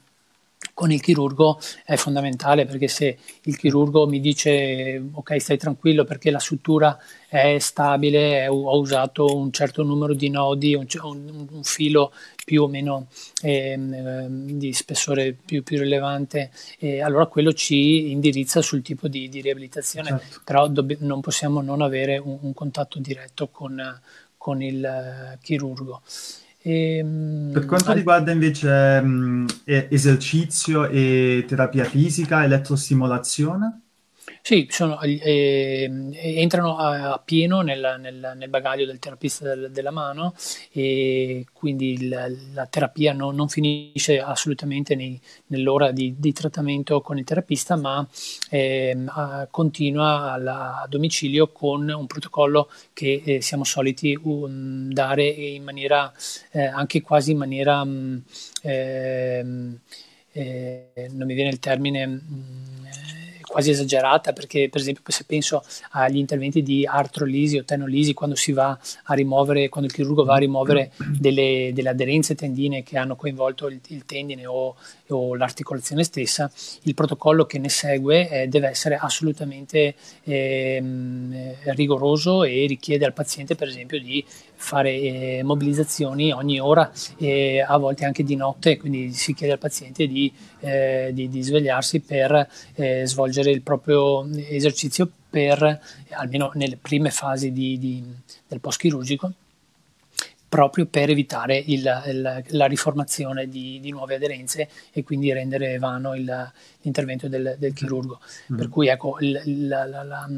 con 0.72 0.90
il 0.90 1.00
chirurgo 1.00 1.58
è 1.84 1.96
fondamentale 1.96 2.66
perché 2.66 2.88
se 2.88 3.16
il 3.42 3.56
chirurgo 3.56 4.06
mi 4.06 4.20
dice 4.20 5.02
ok 5.10 5.40
stai 5.40 5.56
tranquillo 5.56 6.04
perché 6.04 6.30
la 6.30 6.38
sutura 6.38 6.98
è 7.28 7.58
stabile, 7.58 8.44
è, 8.44 8.50
ho 8.50 8.78
usato 8.78 9.36
un 9.36 9.50
certo 9.52 9.82
numero 9.82 10.14
di 10.14 10.28
nodi, 10.28 10.74
un, 10.74 10.86
un, 11.02 11.46
un 11.50 11.62
filo 11.62 12.12
più 12.44 12.62
o 12.62 12.68
meno 12.68 13.08
eh, 13.42 13.76
di 13.78 14.72
spessore 14.72 15.32
più, 15.32 15.62
più 15.62 15.78
rilevante, 15.78 16.50
eh, 16.78 17.00
allora 17.02 17.26
quello 17.26 17.52
ci 17.52 18.10
indirizza 18.10 18.62
sul 18.62 18.82
tipo 18.82 19.08
di, 19.08 19.28
di 19.28 19.40
riabilitazione, 19.40 20.08
certo. 20.08 20.40
però 20.44 20.68
dobb- 20.68 21.00
non 21.00 21.20
possiamo 21.20 21.60
non 21.60 21.82
avere 21.82 22.18
un, 22.18 22.38
un 22.40 22.54
contatto 22.54 22.98
diretto 22.98 23.48
con, 23.48 24.00
con 24.36 24.62
il 24.62 25.34
uh, 25.34 25.38
chirurgo. 25.42 26.02
E, 26.66 26.96
ehm, 26.96 27.52
per 27.52 27.64
quanto 27.64 27.90
al... 27.90 27.96
riguarda 27.96 28.32
invece 28.32 29.00
mh, 29.00 29.46
esercizio 29.64 30.88
e 30.88 31.44
terapia 31.46 31.84
fisica, 31.84 32.42
elettrostimolazione? 32.42 33.82
Sì, 34.46 34.68
sono, 34.70 35.00
eh, 35.00 35.90
entrano 36.20 36.76
a, 36.76 37.14
a 37.14 37.18
pieno 37.18 37.62
nel, 37.62 37.96
nel, 37.98 38.34
nel, 38.36 38.48
bagaglio 38.48 38.86
del 38.86 39.00
terapista 39.00 39.42
del, 39.42 39.72
della 39.72 39.90
mano 39.90 40.34
e 40.70 41.46
quindi 41.52 41.94
il, 41.94 42.52
la 42.54 42.66
terapia 42.66 43.12
non, 43.12 43.34
non, 43.34 43.48
finisce 43.48 44.20
assolutamente 44.20 44.94
nei, 44.94 45.20
nell'ora 45.46 45.90
di, 45.90 46.14
di, 46.16 46.32
trattamento 46.32 47.00
con 47.00 47.18
il 47.18 47.24
terapista, 47.24 47.74
ma 47.74 48.06
eh, 48.48 48.96
continua 49.50 50.30
alla, 50.34 50.82
a 50.82 50.86
domicilio 50.86 51.50
con 51.50 51.88
un 51.88 52.06
protocollo 52.06 52.70
che 52.92 53.22
eh, 53.24 53.40
siamo 53.40 53.64
soliti 53.64 54.16
um, 54.22 54.92
dare 54.92 55.26
in 55.26 55.64
maniera, 55.64 56.12
eh, 56.52 56.66
anche 56.66 57.00
quasi 57.00 57.32
in 57.32 57.38
maniera, 57.38 57.80
um, 57.82 58.22
non 58.62 59.80
mi 60.32 61.34
viene 61.34 61.50
il 61.50 61.58
termine... 61.58 62.04
Um, 62.04 63.25
quasi 63.46 63.70
esagerata 63.70 64.32
perché 64.32 64.68
per 64.68 64.80
esempio 64.80 65.02
se 65.06 65.24
penso 65.24 65.62
agli 65.90 66.16
interventi 66.16 66.62
di 66.62 66.84
artrolisi 66.84 67.58
o 67.58 67.64
tenolisi 67.64 68.12
quando 68.12 68.34
si 68.34 68.52
va 68.52 68.76
a 69.04 69.14
rimuovere, 69.14 69.68
quando 69.68 69.88
il 69.88 69.94
chirurgo 69.94 70.24
va 70.24 70.34
a 70.34 70.38
rimuovere 70.38 70.92
delle, 71.18 71.70
delle 71.72 71.88
aderenze 71.88 72.34
tendine 72.34 72.82
che 72.82 72.98
hanno 72.98 73.16
coinvolto 73.16 73.68
il, 73.68 73.80
il 73.88 74.04
tendine 74.04 74.46
o, 74.46 74.74
o, 75.08 75.34
l'articolazione 75.36 76.02
stessa, 76.04 76.50
il 76.82 76.94
protocollo 76.94 77.46
che 77.46 77.58
ne 77.58 77.68
segue 77.68 78.28
eh, 78.28 78.48
deve 78.48 78.68
essere 78.68 78.96
assolutamente 78.96 79.94
eh, 80.24 81.56
rigoroso 81.74 82.42
e 82.44 82.66
richiede 82.66 83.04
al 83.04 83.12
paziente 83.12 83.54
per 83.54 83.68
esempio 83.68 84.00
di 84.00 84.24
fare 84.56 84.90
eh, 84.90 85.42
mobilizzazioni 85.44 86.32
ogni 86.32 86.58
ora 86.58 86.90
e 87.18 87.60
a 87.60 87.76
volte 87.76 88.04
anche 88.04 88.24
di 88.24 88.34
notte, 88.34 88.76
quindi 88.76 89.12
si 89.12 89.34
chiede 89.34 89.52
al 89.52 89.58
paziente 89.58 90.06
di, 90.06 90.32
eh, 90.60 91.10
di, 91.12 91.28
di 91.28 91.42
svegliarsi 91.42 92.00
per 92.00 92.48
eh, 92.74 93.06
svolgere 93.06 93.50
il 93.50 93.62
proprio 93.62 94.26
esercizio 94.48 95.08
per, 95.30 95.80
almeno 96.10 96.50
nelle 96.54 96.78
prime 96.80 97.10
fasi 97.10 97.52
di, 97.52 98.02
del 98.46 98.60
post 98.60 98.80
chirurgico 98.80 99.32
proprio 100.48 100.86
per 100.86 101.10
evitare 101.10 101.56
il, 101.56 102.02
il, 102.06 102.44
la 102.48 102.66
riformazione 102.66 103.48
di, 103.48 103.80
di, 103.80 103.90
nuove 103.90 104.14
aderenze 104.14 104.68
e 104.92 105.02
quindi 105.02 105.32
rendere 105.32 105.78
vano 105.78 106.14
il, 106.14 106.52
l'intervento 106.82 107.28
del, 107.28 107.56
del 107.58 107.72
chirurgo. 107.72 108.20
Mm. 108.52 108.56
Per 108.56 108.68
cui 108.68 108.88
ecco, 108.88 109.16
la, 109.20 109.84
la, 109.84 110.02
la, 110.02 110.28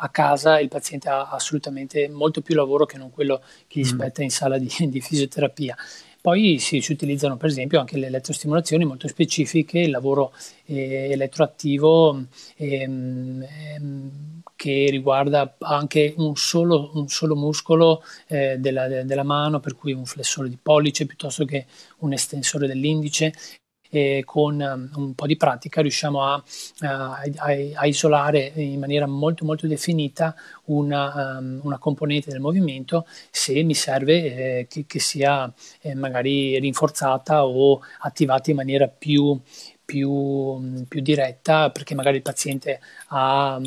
a 0.00 0.08
casa 0.08 0.58
il 0.58 0.68
paziente 0.68 1.08
ha 1.08 1.30
assolutamente 1.30 2.08
molto 2.08 2.40
più 2.40 2.54
lavoro 2.54 2.86
che 2.86 2.98
non 2.98 3.10
quello 3.10 3.40
che 3.68 3.80
gli 3.80 3.84
mm. 3.84 3.88
spetta 3.88 4.22
in 4.22 4.30
sala 4.30 4.58
di, 4.58 4.68
di 4.88 5.00
fisioterapia. 5.00 5.76
Poi 6.24 6.58
si, 6.58 6.80
si, 6.80 6.90
utilizzano 6.90 7.36
per 7.36 7.50
esempio 7.50 7.78
anche 7.78 7.98
le 7.98 8.06
elettrostimolazioni 8.06 8.86
molto 8.86 9.08
specifiche, 9.08 9.80
il 9.80 9.90
lavoro 9.90 10.32
eh, 10.64 11.10
elettroattivo 11.10 12.24
ehm, 12.56 13.46
ehm, 13.46 14.10
che 14.56 14.88
riguarda 14.90 15.56
anche 15.60 16.14
un 16.16 16.36
solo, 16.36 16.90
un 16.94 17.08
solo 17.08 17.34
muscolo 17.36 18.02
eh, 18.28 18.56
della, 18.58 18.86
della, 19.04 19.22
mano, 19.22 19.60
per 19.60 19.74
cui 19.74 19.92
un 19.92 20.06
flessore 20.06 20.48
di 20.48 20.58
pollice 20.60 21.06
piuttosto 21.06 21.44
che 21.44 21.66
un 21.98 22.12
estensore 22.12 22.66
dell'indice. 22.66 23.32
E 23.94 24.22
con 24.24 24.58
um, 24.60 24.90
un 25.00 25.14
po' 25.14 25.26
di 25.26 25.36
pratica 25.36 25.80
riusciamo 25.80 26.24
a, 26.24 26.42
a, 26.80 27.20
a, 27.76 27.86
isolare 27.86 28.50
in 28.56 28.80
maniera 28.80 29.06
molto 29.06 29.44
molto 29.44 29.68
definita 29.68 30.34
una, 30.64 31.38
um, 31.38 31.60
una 31.62 31.78
componente 31.78 32.28
del 32.28 32.40
movimento 32.40 33.06
se 33.30 33.62
mi 33.62 33.74
serve 33.74 34.14
eh, 34.58 34.66
che, 34.68 34.84
che, 34.88 34.98
sia 34.98 35.52
eh, 35.80 35.94
magari 35.94 36.58
rinforzata 36.58 37.46
o 37.46 37.82
attivata 38.00 38.50
in 38.50 38.56
maniera 38.56 38.88
più, 38.88 39.40
più, 39.84 40.84
più, 40.88 41.00
diretta 41.00 41.70
perché 41.70 41.94
magari 41.94 42.16
il 42.16 42.22
paziente 42.22 42.80
ha, 43.08 43.54
ha 43.54 43.58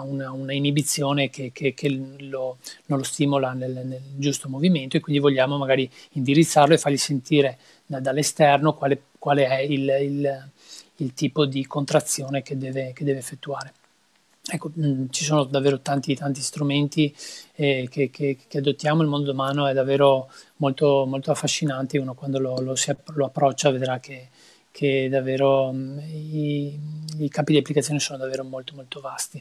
una, 0.00 0.30
una, 0.30 0.52
inibizione 0.52 1.28
che, 1.28 1.52
che, 1.52 1.74
che 1.74 1.88
lo, 1.90 2.58
non 2.86 2.98
lo 2.98 3.04
stimola 3.04 3.52
nel, 3.52 3.72
nel, 3.84 4.00
giusto 4.16 4.48
movimento 4.48 4.96
e 4.96 5.00
quindi 5.00 5.20
vogliamo 5.20 5.58
magari 5.58 5.88
indirizzarlo 6.12 6.74
e 6.74 6.78
fargli 6.78 6.96
sentire 6.96 7.58
da, 7.86 8.00
dall'esterno 8.00 8.74
quale, 8.74 9.02
quale 9.18 9.46
è 9.46 9.60
il, 9.60 9.88
il, 10.00 10.50
il, 10.96 11.14
tipo 11.14 11.44
di 11.44 11.66
contrazione 11.66 12.42
che 12.42 12.56
deve, 12.56 12.92
che 12.94 13.04
deve 13.04 13.18
effettuare. 13.18 13.72
Ecco, 14.46 14.70
mh, 14.74 15.06
ci 15.10 15.24
sono 15.24 15.44
davvero 15.44 15.80
tanti, 15.80 16.14
tanti 16.14 16.40
strumenti 16.40 17.14
eh, 17.54 17.88
che, 17.90 18.10
che, 18.10 18.38
che, 18.46 18.58
adottiamo, 18.58 19.02
il 19.02 19.08
mondo 19.08 19.32
umano 19.32 19.66
è 19.66 19.72
davvero 19.72 20.30
molto, 20.56 21.04
molto 21.06 21.30
affascinante, 21.30 21.98
uno 21.98 22.14
quando 22.14 22.38
lo, 22.38 22.60
lo, 22.60 22.74
si, 22.74 22.94
lo 23.14 23.24
approccia 23.26 23.70
vedrà 23.70 24.00
che, 24.00 24.28
che 24.74 25.06
davvero 25.08 25.70
mh, 25.70 26.00
i, 26.00 26.80
i 27.18 27.28
capi 27.28 27.52
di 27.52 27.58
applicazione 27.58 28.00
sono 28.00 28.18
davvero 28.18 28.42
molto 28.42 28.74
molto 28.74 29.00
vasti. 29.00 29.40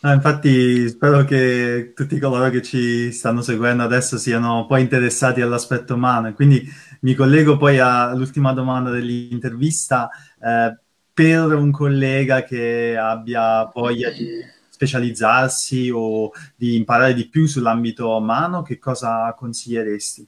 No, 0.00 0.12
infatti 0.12 0.88
spero 0.88 1.24
che 1.24 1.92
tutti 1.94 2.18
coloro 2.18 2.48
che 2.48 2.62
ci 2.62 3.12
stanno 3.12 3.42
seguendo 3.42 3.82
adesso 3.82 4.16
siano 4.16 4.64
poi 4.66 4.80
interessati 4.80 5.42
all'aspetto 5.42 5.94
umano. 5.94 6.32
Quindi 6.32 6.66
mi 7.00 7.14
collego 7.14 7.58
poi 7.58 7.78
all'ultima 7.78 8.54
domanda 8.54 8.88
dell'intervista. 8.88 10.08
Eh, 10.42 10.78
per 11.12 11.52
un 11.52 11.70
collega 11.70 12.42
che 12.42 12.96
abbia 12.96 13.70
voglia 13.74 14.08
di 14.08 14.42
specializzarsi 14.70 15.90
o 15.92 16.30
di 16.56 16.76
imparare 16.76 17.12
di 17.12 17.28
più 17.28 17.44
sull'ambito 17.44 18.16
umano, 18.16 18.62
che 18.62 18.78
cosa 18.78 19.34
consiglieresti? 19.36 20.26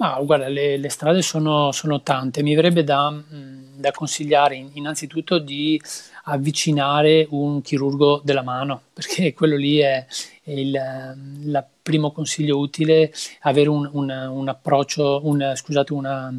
Ma 0.00 0.18
guarda, 0.22 0.48
le, 0.48 0.78
le 0.78 0.88
strade 0.88 1.20
sono, 1.20 1.72
sono, 1.72 2.00
tante. 2.00 2.42
Mi 2.42 2.54
verrebbe 2.54 2.84
da, 2.84 3.14
da 3.76 3.90
consigliare 3.90 4.56
innanzitutto 4.72 5.38
di 5.38 5.78
avvicinare 6.24 7.26
un 7.28 7.60
chirurgo 7.60 8.22
della 8.24 8.42
mano, 8.42 8.80
perché 8.94 9.34
quello 9.34 9.56
lì 9.56 9.76
è, 9.76 10.06
è 10.50 10.58
il, 10.58 10.72
la 11.44 11.66
primo 11.82 12.12
consiglio 12.12 12.58
utile 12.58 13.12
avere 13.40 13.68
un, 13.68 13.88
un, 13.92 14.10
un 14.10 14.48
approccio, 14.48 15.20
un, 15.24 15.52
scusate, 15.54 15.92
una, 15.92 16.32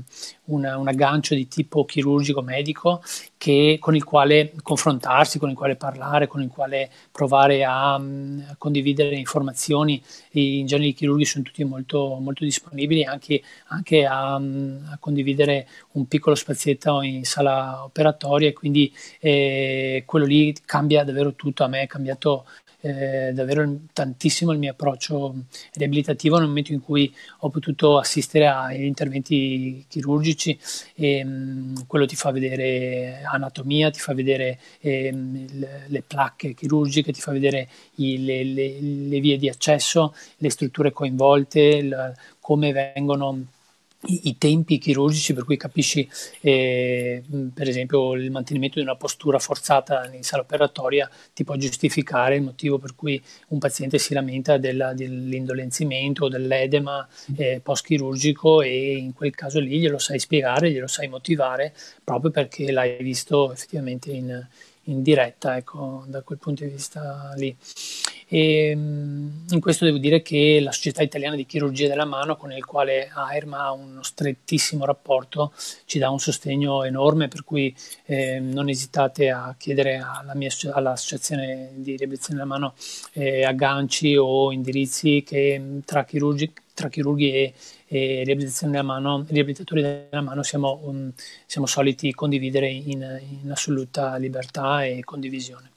una, 0.45 0.77
un 0.77 0.87
aggancio 0.87 1.35
di 1.35 1.47
tipo 1.47 1.83
chirurgico 1.83 2.41
medico 2.41 3.01
che, 3.37 3.77
con 3.79 3.95
il 3.95 4.03
quale 4.03 4.53
confrontarsi, 4.61 5.39
con 5.39 5.49
il 5.49 5.55
quale 5.55 5.75
parlare, 5.75 6.27
con 6.27 6.41
il 6.41 6.49
quale 6.49 6.89
provare 7.11 7.63
a, 7.63 7.95
a 7.95 8.55
condividere 8.57 9.15
informazioni. 9.15 10.01
in 10.31 10.65
genere 10.65 10.89
i 10.89 10.93
chirurghi 10.93 11.25
sono 11.25 11.43
tutti 11.43 11.63
molto, 11.63 12.17
molto 12.21 12.43
disponibili 12.43 13.03
anche, 13.03 13.41
anche 13.67 14.05
a, 14.05 14.35
a, 14.35 14.97
condividere 14.99 15.67
un 15.93 16.07
piccolo 16.07 16.35
spazietto 16.35 17.01
in 17.01 17.25
sala 17.25 17.83
operatoria 17.83 18.49
e 18.49 18.53
quindi 18.53 18.93
eh, 19.19 20.03
quello 20.05 20.25
lì 20.25 20.55
cambia 20.65 21.03
davvero 21.03 21.33
tutto. 21.33 21.63
A 21.63 21.67
me 21.67 21.81
è 21.81 21.87
cambiato 21.87 22.45
eh, 22.81 23.31
davvero 23.33 23.79
tantissimo 23.93 24.51
il 24.51 24.59
mio 24.59 24.71
approccio 24.71 25.35
riabilitativo 25.73 26.37
nel 26.37 26.47
momento 26.47 26.73
in 26.73 26.81
cui 26.81 27.13
ho 27.39 27.49
potuto 27.49 27.97
assistere 27.97 28.47
agli 28.47 28.83
interventi 28.83 29.85
chirurgici. 29.87 30.57
E 30.95 31.23
mh, 31.23 31.29
mm, 31.29 31.75
quello 31.87 32.05
ti 32.05 32.15
fa 32.15 32.31
vedere 32.31 33.21
anatomia, 33.23 33.89
ti 33.91 33.99
fa 33.99 34.13
vedere 34.13 34.59
eh, 34.79 35.11
le, 35.11 35.83
le, 35.87 36.01
placche 36.01 36.53
chirurgiche, 36.53 37.11
ti 37.11 37.21
fa 37.21 37.31
vedere 37.31 37.67
i, 37.95 38.23
le, 38.23 38.43
le, 38.43 38.79
le, 38.81 39.19
vie 39.19 39.37
di 39.37 39.47
accesso, 39.49 40.13
le 40.37 40.49
strutture 40.49 40.91
coinvolte, 40.91 41.59
il, 41.59 42.13
come 42.39 42.71
vengono 42.71 43.45
i, 44.05 44.37
tempi 44.37 44.79
chirurgici 44.79 45.33
per 45.33 45.43
cui 45.43 45.57
capisci 45.57 46.07
eh, 46.41 47.21
per 47.53 47.67
esempio 47.67 48.13
il 48.13 48.31
mantenimento 48.31 48.79
di 48.79 48.85
una 48.85 48.95
postura 48.95 49.37
forzata 49.37 50.09
in 50.13 50.23
sala 50.23 50.41
operatoria 50.41 51.09
ti 51.33 51.43
può 51.43 51.55
giustificare 51.55 52.35
il 52.35 52.41
motivo 52.41 52.79
per 52.79 52.95
cui 52.95 53.21
un 53.49 53.59
paziente 53.59 53.99
si 53.99 54.13
lamenta 54.13 54.57
della, 54.57 54.93
dell'indolenzimento 54.93 56.25
o 56.25 56.29
dell'edema 56.29 57.07
eh, 57.35 57.59
post 57.61 57.85
chirurgico 57.85 58.61
e 58.61 58.95
in 58.97 59.13
quel 59.13 59.35
caso 59.35 59.59
lì 59.59 59.79
glielo 59.79 59.99
sai 59.99 60.19
spiegare, 60.19 60.71
glielo 60.71 60.87
sai 60.87 61.07
motivare 61.07 61.73
proprio 62.03 62.31
perché 62.31 62.71
l'hai 62.71 62.97
visto 63.03 63.51
effettivamente 63.51 64.11
in, 64.11 64.47
in 64.85 65.01
diretta 65.03 65.57
ecco, 65.57 66.03
da 66.07 66.21
quel 66.21 66.37
punto 66.39 66.63
di 66.63 66.69
vista 66.71 67.33
lì. 67.35 67.55
E 68.33 68.73
mm, 68.73 69.47
in 69.49 69.59
questo 69.59 69.83
devo 69.83 69.97
dire 69.97 70.21
che 70.21 70.59
la 70.61 70.71
Società 70.71 71.03
Italiana 71.03 71.35
di 71.35 71.45
Chirurgia 71.45 71.89
della 71.89 72.05
Mano, 72.05 72.37
con 72.37 72.53
il 72.53 72.63
quale 72.63 73.09
AIRM 73.13 73.53
ha 73.53 73.71
uno 73.73 74.03
strettissimo 74.03 74.85
rapporto, 74.85 75.51
ci 75.85 75.99
dà 75.99 76.09
un 76.09 76.19
sostegno 76.19 76.83
enorme, 76.83 77.27
per 77.27 77.43
cui 77.43 77.75
eh, 78.05 78.39
non 78.39 78.69
esitate 78.69 79.29
a 79.29 79.53
chiedere 79.57 79.97
alla 79.97 80.33
mia, 80.33 80.49
all'Associazione 80.71 81.71
di 81.75 81.97
Riabilitazione 81.97 82.39
della 82.39 82.51
Mano 82.53 82.73
eh, 83.11 83.43
agganci 83.43 84.15
o 84.15 84.53
indirizzi 84.53 85.23
che 85.25 85.81
tra 85.83 86.05
chirurgi, 86.05 86.53
tra 86.73 86.87
chirurghi 86.87 87.33
e, 87.33 87.53
e 87.93 88.23
riabilitazione 88.23 88.71
della 88.71 88.85
mano, 88.85 89.25
riabilitatori 89.27 89.81
della 89.81 90.21
mano 90.21 90.43
siamo, 90.43 90.79
um, 90.83 91.11
siamo 91.45 91.67
soliti 91.67 92.13
condividere 92.13 92.69
in, 92.69 93.01
in, 93.43 93.51
assoluta 93.51 94.15
libertà 94.15 94.85
e 94.85 95.01
condivisione. 95.03 95.71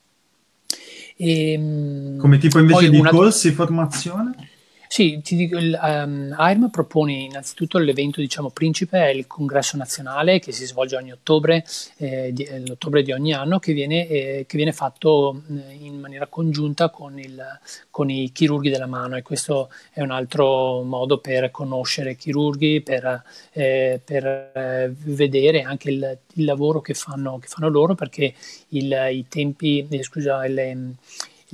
E, 1.17 1.53
ehm, 1.55 2.19
Come 2.19 2.39
tipo 2.39 2.61
invece 2.61 2.89
di 2.89 3.03
corsi, 3.03 3.51
formazione? 3.51 4.49
Sì, 4.95 5.21
ti 5.25 5.35
dico, 5.35 5.59
il, 5.59 5.77
um, 5.83 6.33
AIRM 6.39 6.71
propone 6.71 7.15
innanzitutto 7.15 7.79
l'evento 7.79 8.21
diciamo, 8.21 8.51
principe, 8.51 9.01
è 9.01 9.09
il 9.09 9.27
congresso 9.27 9.77
nazionale 9.77 10.39
che 10.39 10.53
si 10.53 10.67
svolge 10.67 10.95
ogni 10.95 11.11
ottobre, 11.11 11.65
eh, 11.97 12.31
di, 12.33 12.45
eh, 12.45 12.65
l'ottobre 12.65 13.03
di 13.03 13.11
ogni 13.11 13.33
anno, 13.33 13.59
che 13.59 13.73
viene, 13.73 14.07
eh, 14.07 14.45
che 14.47 14.57
viene 14.57 14.71
fatto 14.71 15.43
in 15.81 15.99
maniera 15.99 16.29
congiunta 16.29 16.91
con, 16.91 17.19
il, 17.19 17.43
con, 17.91 18.09
i 18.09 18.31
chirurghi 18.31 18.71
della 18.71 18.87
mano. 18.87 19.17
E 19.17 19.23
questo 19.23 19.69
è 19.91 20.01
un 20.01 20.13
altro 20.13 20.83
modo 20.83 21.19
per 21.19 21.51
conoscere 21.51 22.13
i 22.13 22.17
chirurghi, 22.17 22.81
per, 22.81 23.25
eh, 23.51 24.01
per 24.05 24.25
eh, 24.25 24.95
vedere 24.95 25.63
anche 25.63 25.91
il, 25.91 26.19
il 26.35 26.45
lavoro 26.45 26.81
che 26.81 26.95
fanno, 26.95 27.41
che 27.41 27.49
fanno, 27.49 27.69
loro 27.69 27.97
perché 27.97 28.33
i 28.69 29.27
tempi, 29.29 29.89
eh, 29.91 30.03
scusa, 30.05 30.47
le, 30.47 30.95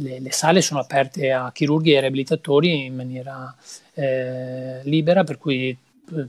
le, 0.01 0.21
le, 0.21 0.33
sale 0.33 0.61
sono 0.61 0.81
aperte 0.81 1.33
a 1.33 1.51
chirurghi 1.53 1.93
e 1.93 2.01
riabilitatori 2.01 2.87
in 2.87 2.95
maniera 2.95 3.55
eh, 3.95 4.81
libera, 4.85 5.25
per 5.25 5.39
cui 5.39 5.77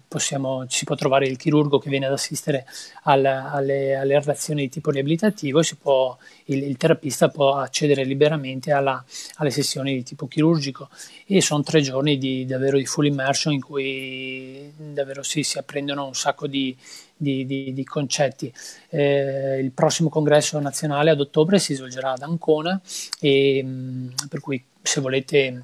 possiamo, 0.07 0.65
si 0.67 0.85
può 0.85 0.95
trovare 0.95 1.27
il 1.27 1.37
chirurgo 1.37 1.79
che 1.79 1.89
viene 1.89 2.05
ad 2.05 2.13
assistere 2.13 2.65
al, 3.03 3.25
alle, 3.25 3.95
alle, 3.95 4.19
relazioni 4.19 4.61
di 4.61 4.69
tipo 4.69 4.91
riabilitativo 4.91 5.59
e 5.59 5.63
può, 5.79 6.17
il, 6.45 6.63
il, 6.63 6.77
terapista 6.77 7.29
può 7.29 7.55
accedere 7.55 8.03
liberamente 8.03 8.71
alla, 8.71 9.03
alle 9.35 9.49
sessioni 9.49 9.93
di 9.93 10.03
tipo 10.03 10.27
chirurgico 10.27 10.89
e 11.25 11.41
sono 11.41 11.63
tre 11.63 11.81
giorni 11.81 12.17
di, 12.17 12.45
davvero 12.45 12.77
di 12.77 12.85
full 12.85 13.05
immersion 13.05 13.53
in 13.53 13.61
cui 13.61 14.71
davvero 14.75 15.23
si, 15.23 15.43
si 15.43 15.57
apprendono 15.57 16.05
un 16.05 16.13
sacco 16.13 16.47
di, 16.47 16.75
di, 17.15 17.45
di, 17.45 17.73
di 17.73 17.83
concetti. 17.83 18.51
Eh, 18.89 19.59
il 19.59 19.71
prossimo 19.71 20.09
congresso 20.09 20.59
nazionale 20.59 21.11
ad 21.11 21.19
ottobre 21.19 21.59
si 21.59 21.73
svolgerà 21.73 22.13
ad 22.13 22.21
Ancona 22.21 22.79
e 23.19 23.61
mm, 23.63 24.09
per 24.29 24.39
cui 24.39 24.63
se 24.81 25.01
volete 25.01 25.63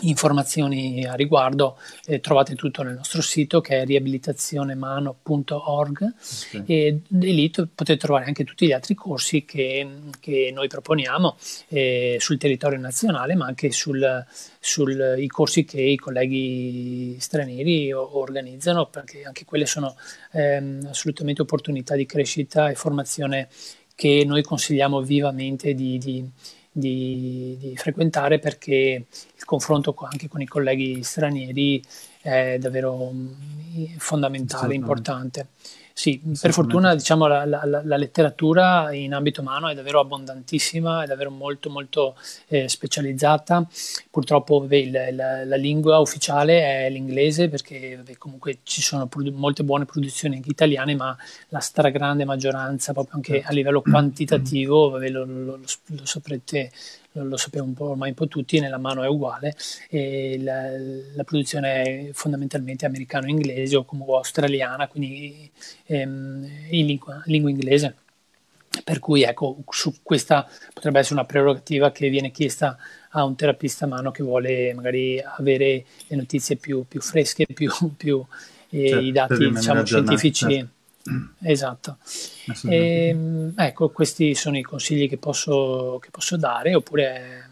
informazioni 0.00 1.04
a 1.04 1.14
riguardo 1.14 1.78
eh, 2.06 2.18
trovate 2.20 2.54
tutto 2.54 2.82
nel 2.82 2.94
nostro 2.94 3.20
sito 3.22 3.60
che 3.60 3.82
è 3.82 3.84
riabilitazionemano.org 3.84 6.14
okay. 6.48 6.64
e, 6.66 6.86
e, 6.86 7.02
lì 7.08 7.50
t- 7.50 7.68
potete 7.72 7.98
trovare 7.98 8.24
anche 8.24 8.42
tutti 8.44 8.66
gli 8.66 8.72
altri 8.72 8.94
corsi 8.94 9.44
che, 9.44 9.86
che 10.18 10.50
noi 10.52 10.66
proponiamo 10.66 11.36
eh, 11.68 12.16
sul 12.18 12.38
territorio 12.38 12.80
nazionale 12.80 13.34
ma 13.34 13.46
anche 13.46 13.70
sui 13.70 14.00
corsi 15.28 15.64
che 15.64 15.80
i 15.80 15.96
colleghi 15.96 17.16
stranieri 17.20 17.92
o- 17.92 18.18
organizzano 18.18 18.86
perché 18.86 19.22
anche 19.22 19.44
quelle 19.44 19.66
sono 19.66 19.94
ehm, 20.32 20.86
assolutamente 20.88 21.42
opportunità 21.42 21.94
di 21.94 22.06
crescita 22.06 22.70
e 22.70 22.74
formazione 22.74 23.48
che 23.94 24.24
noi 24.26 24.42
consigliamo 24.42 25.02
vivamente 25.02 25.74
di, 25.74 25.98
di 25.98 26.28
di, 26.72 27.56
di 27.60 27.76
frequentare 27.76 28.38
perché 28.38 29.04
il 29.36 29.44
confronto 29.44 29.94
anche 30.10 30.28
con 30.28 30.40
i 30.40 30.46
colleghi 30.46 31.02
stranieri 31.02 31.82
è 32.22 32.56
davvero 32.58 33.10
mm, 33.12 33.96
fondamentale, 33.98 34.74
importante. 34.74 35.48
Sì, 35.94 36.20
per 36.40 36.52
fortuna 36.52 36.94
diciamo, 36.94 37.26
la, 37.26 37.44
la, 37.44 37.64
la, 37.64 37.96
letteratura 37.96 38.92
in 38.92 39.12
ambito 39.12 39.42
umano 39.42 39.68
è 39.68 39.74
davvero 39.74 40.00
abbondantissima, 40.00 41.02
è 41.04 41.06
davvero 41.06 41.30
molto 41.30 41.68
molto 41.70 42.16
eh, 42.48 42.68
specializzata. 42.68 43.66
Purtroppo 44.10 44.60
vabbè, 44.60 45.12
la, 45.12 45.44
la, 45.44 45.56
lingua 45.56 45.98
ufficiale 45.98 46.86
è 46.86 46.90
l'inglese 46.90 47.48
perché 47.48 47.96
vabbè, 47.96 48.16
comunque 48.16 48.58
ci 48.62 48.80
sono 48.80 49.06
produ- 49.06 49.34
molte 49.34 49.64
buone 49.64 49.84
produzioni 49.84 50.36
anche 50.36 50.50
italiane, 50.50 50.94
ma 50.96 51.16
la 51.48 51.60
stragrande 51.60 52.24
maggioranza, 52.24 52.92
proprio 52.92 53.16
anche 53.16 53.42
a 53.42 53.52
livello 53.52 53.82
quantitativo, 53.82 54.90
vabbè, 54.90 55.08
lo, 55.08 55.24
lo, 55.24 55.56
lo, 55.56 55.60
lo 55.86 56.06
saprete 56.06 56.70
lo 57.12 57.36
sappiamo 57.36 57.66
un 57.66 57.74
po', 57.74 57.90
ormai 57.90 58.10
un 58.10 58.14
po' 58.14 58.28
tutti, 58.28 58.60
nella 58.60 58.78
mano 58.78 59.02
è 59.02 59.08
uguale 59.08 59.54
la, 60.38 60.70
la 61.14 61.24
produzione 61.24 61.82
è 61.82 62.10
fondamentalmente 62.12 62.86
americano-inglese 62.86 63.76
o 63.76 63.84
comunque 63.84 64.16
australiana, 64.16 64.88
quindi 64.88 65.50
ehm, 65.86 66.48
in 66.70 66.86
lingua, 66.86 67.22
lingua 67.26 67.50
inglese. 67.50 67.96
Per 68.84 69.00
cui 69.00 69.22
ecco, 69.22 69.58
su 69.68 69.96
questa 70.02 70.48
potrebbe 70.72 71.00
essere 71.00 71.16
una 71.16 71.26
prerogativa 71.26 71.92
che 71.92 72.08
viene 72.08 72.30
chiesta 72.30 72.78
a 73.10 73.22
un 73.22 73.36
terapista 73.36 73.84
a 73.84 73.88
mano 73.88 74.10
che 74.10 74.22
vuole 74.22 74.72
magari 74.72 75.22
avere 75.22 75.84
le 76.06 76.16
notizie 76.16 76.56
più, 76.56 76.86
più 76.88 77.02
fresche, 77.02 77.44
più, 77.52 77.70
più 77.94 78.24
eh, 78.70 78.88
certo, 78.88 79.04
i 79.04 79.12
dati 79.12 79.50
diciamo, 79.50 79.84
scientifici. 79.84 80.46
Certo 80.46 80.80
Esatto. 81.42 81.96
E, 82.64 83.08
ehm, 83.08 83.52
ecco, 83.56 83.90
questi 83.90 84.34
sono 84.34 84.56
i 84.56 84.62
consigli 84.62 85.08
che 85.08 85.18
posso, 85.18 85.98
che 86.00 86.10
posso 86.10 86.36
dare, 86.36 86.74
oppure 86.74 87.50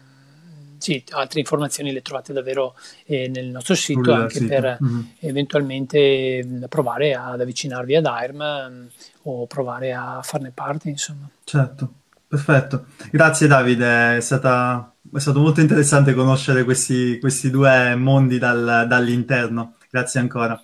sì, 0.81 1.03
altre 1.11 1.39
informazioni 1.39 1.91
le 1.91 2.01
trovate 2.01 2.33
davvero 2.33 2.75
eh, 3.05 3.27
nel 3.27 3.47
nostro 3.47 3.75
sito 3.75 4.03
Sul 4.03 4.13
anche 4.13 4.39
sito. 4.39 4.47
per 4.47 4.77
mm-hmm. 4.83 5.01
eventualmente 5.19 6.65
provare 6.67 7.13
ad 7.13 7.39
avvicinarvi 7.39 7.95
ad 7.95 8.05
AIRM 8.05 8.89
o 9.23 9.45
provare 9.45 9.93
a 9.93 10.21
farne 10.23 10.51
parte, 10.51 10.89
insomma. 10.89 11.29
Certo, 11.43 11.93
perfetto. 12.27 12.85
Grazie 13.11 13.45
Davide, 13.45 14.17
è, 14.17 14.21
stata, 14.21 14.91
è 15.13 15.19
stato 15.19 15.39
molto 15.39 15.61
interessante 15.61 16.15
conoscere 16.15 16.63
questi, 16.63 17.19
questi 17.19 17.51
due 17.51 17.93
mondi 17.95 18.39
dal, 18.39 18.85
dall'interno. 18.87 19.75
Grazie 19.87 20.19
ancora. 20.19 20.59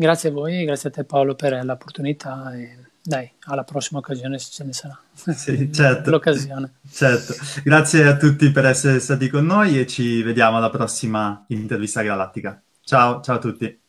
Grazie 0.00 0.28
a 0.28 0.32
voi, 0.32 0.64
grazie 0.64 0.90
a 0.90 0.92
te 0.92 1.02
Paolo 1.02 1.34
per 1.34 1.64
l'opportunità 1.64 2.54
e 2.54 2.76
dai, 3.02 3.28
alla 3.46 3.64
prossima 3.64 3.98
occasione 3.98 4.38
se 4.38 4.50
ce 4.52 4.62
ne 4.62 4.72
sarà. 4.72 4.96
Sì, 5.34 5.72
certo. 5.72 6.10
L'occasione. 6.10 6.74
Certo. 6.88 7.34
Grazie 7.64 8.06
a 8.06 8.16
tutti 8.16 8.52
per 8.52 8.64
essere 8.66 9.00
stati 9.00 9.28
con 9.28 9.44
noi 9.44 9.76
e 9.76 9.88
ci 9.88 10.22
vediamo 10.22 10.58
alla 10.58 10.70
prossima 10.70 11.44
intervista 11.48 12.02
galattica. 12.02 12.62
Ciao, 12.80 13.20
ciao 13.20 13.36
a 13.36 13.38
tutti. 13.40 13.80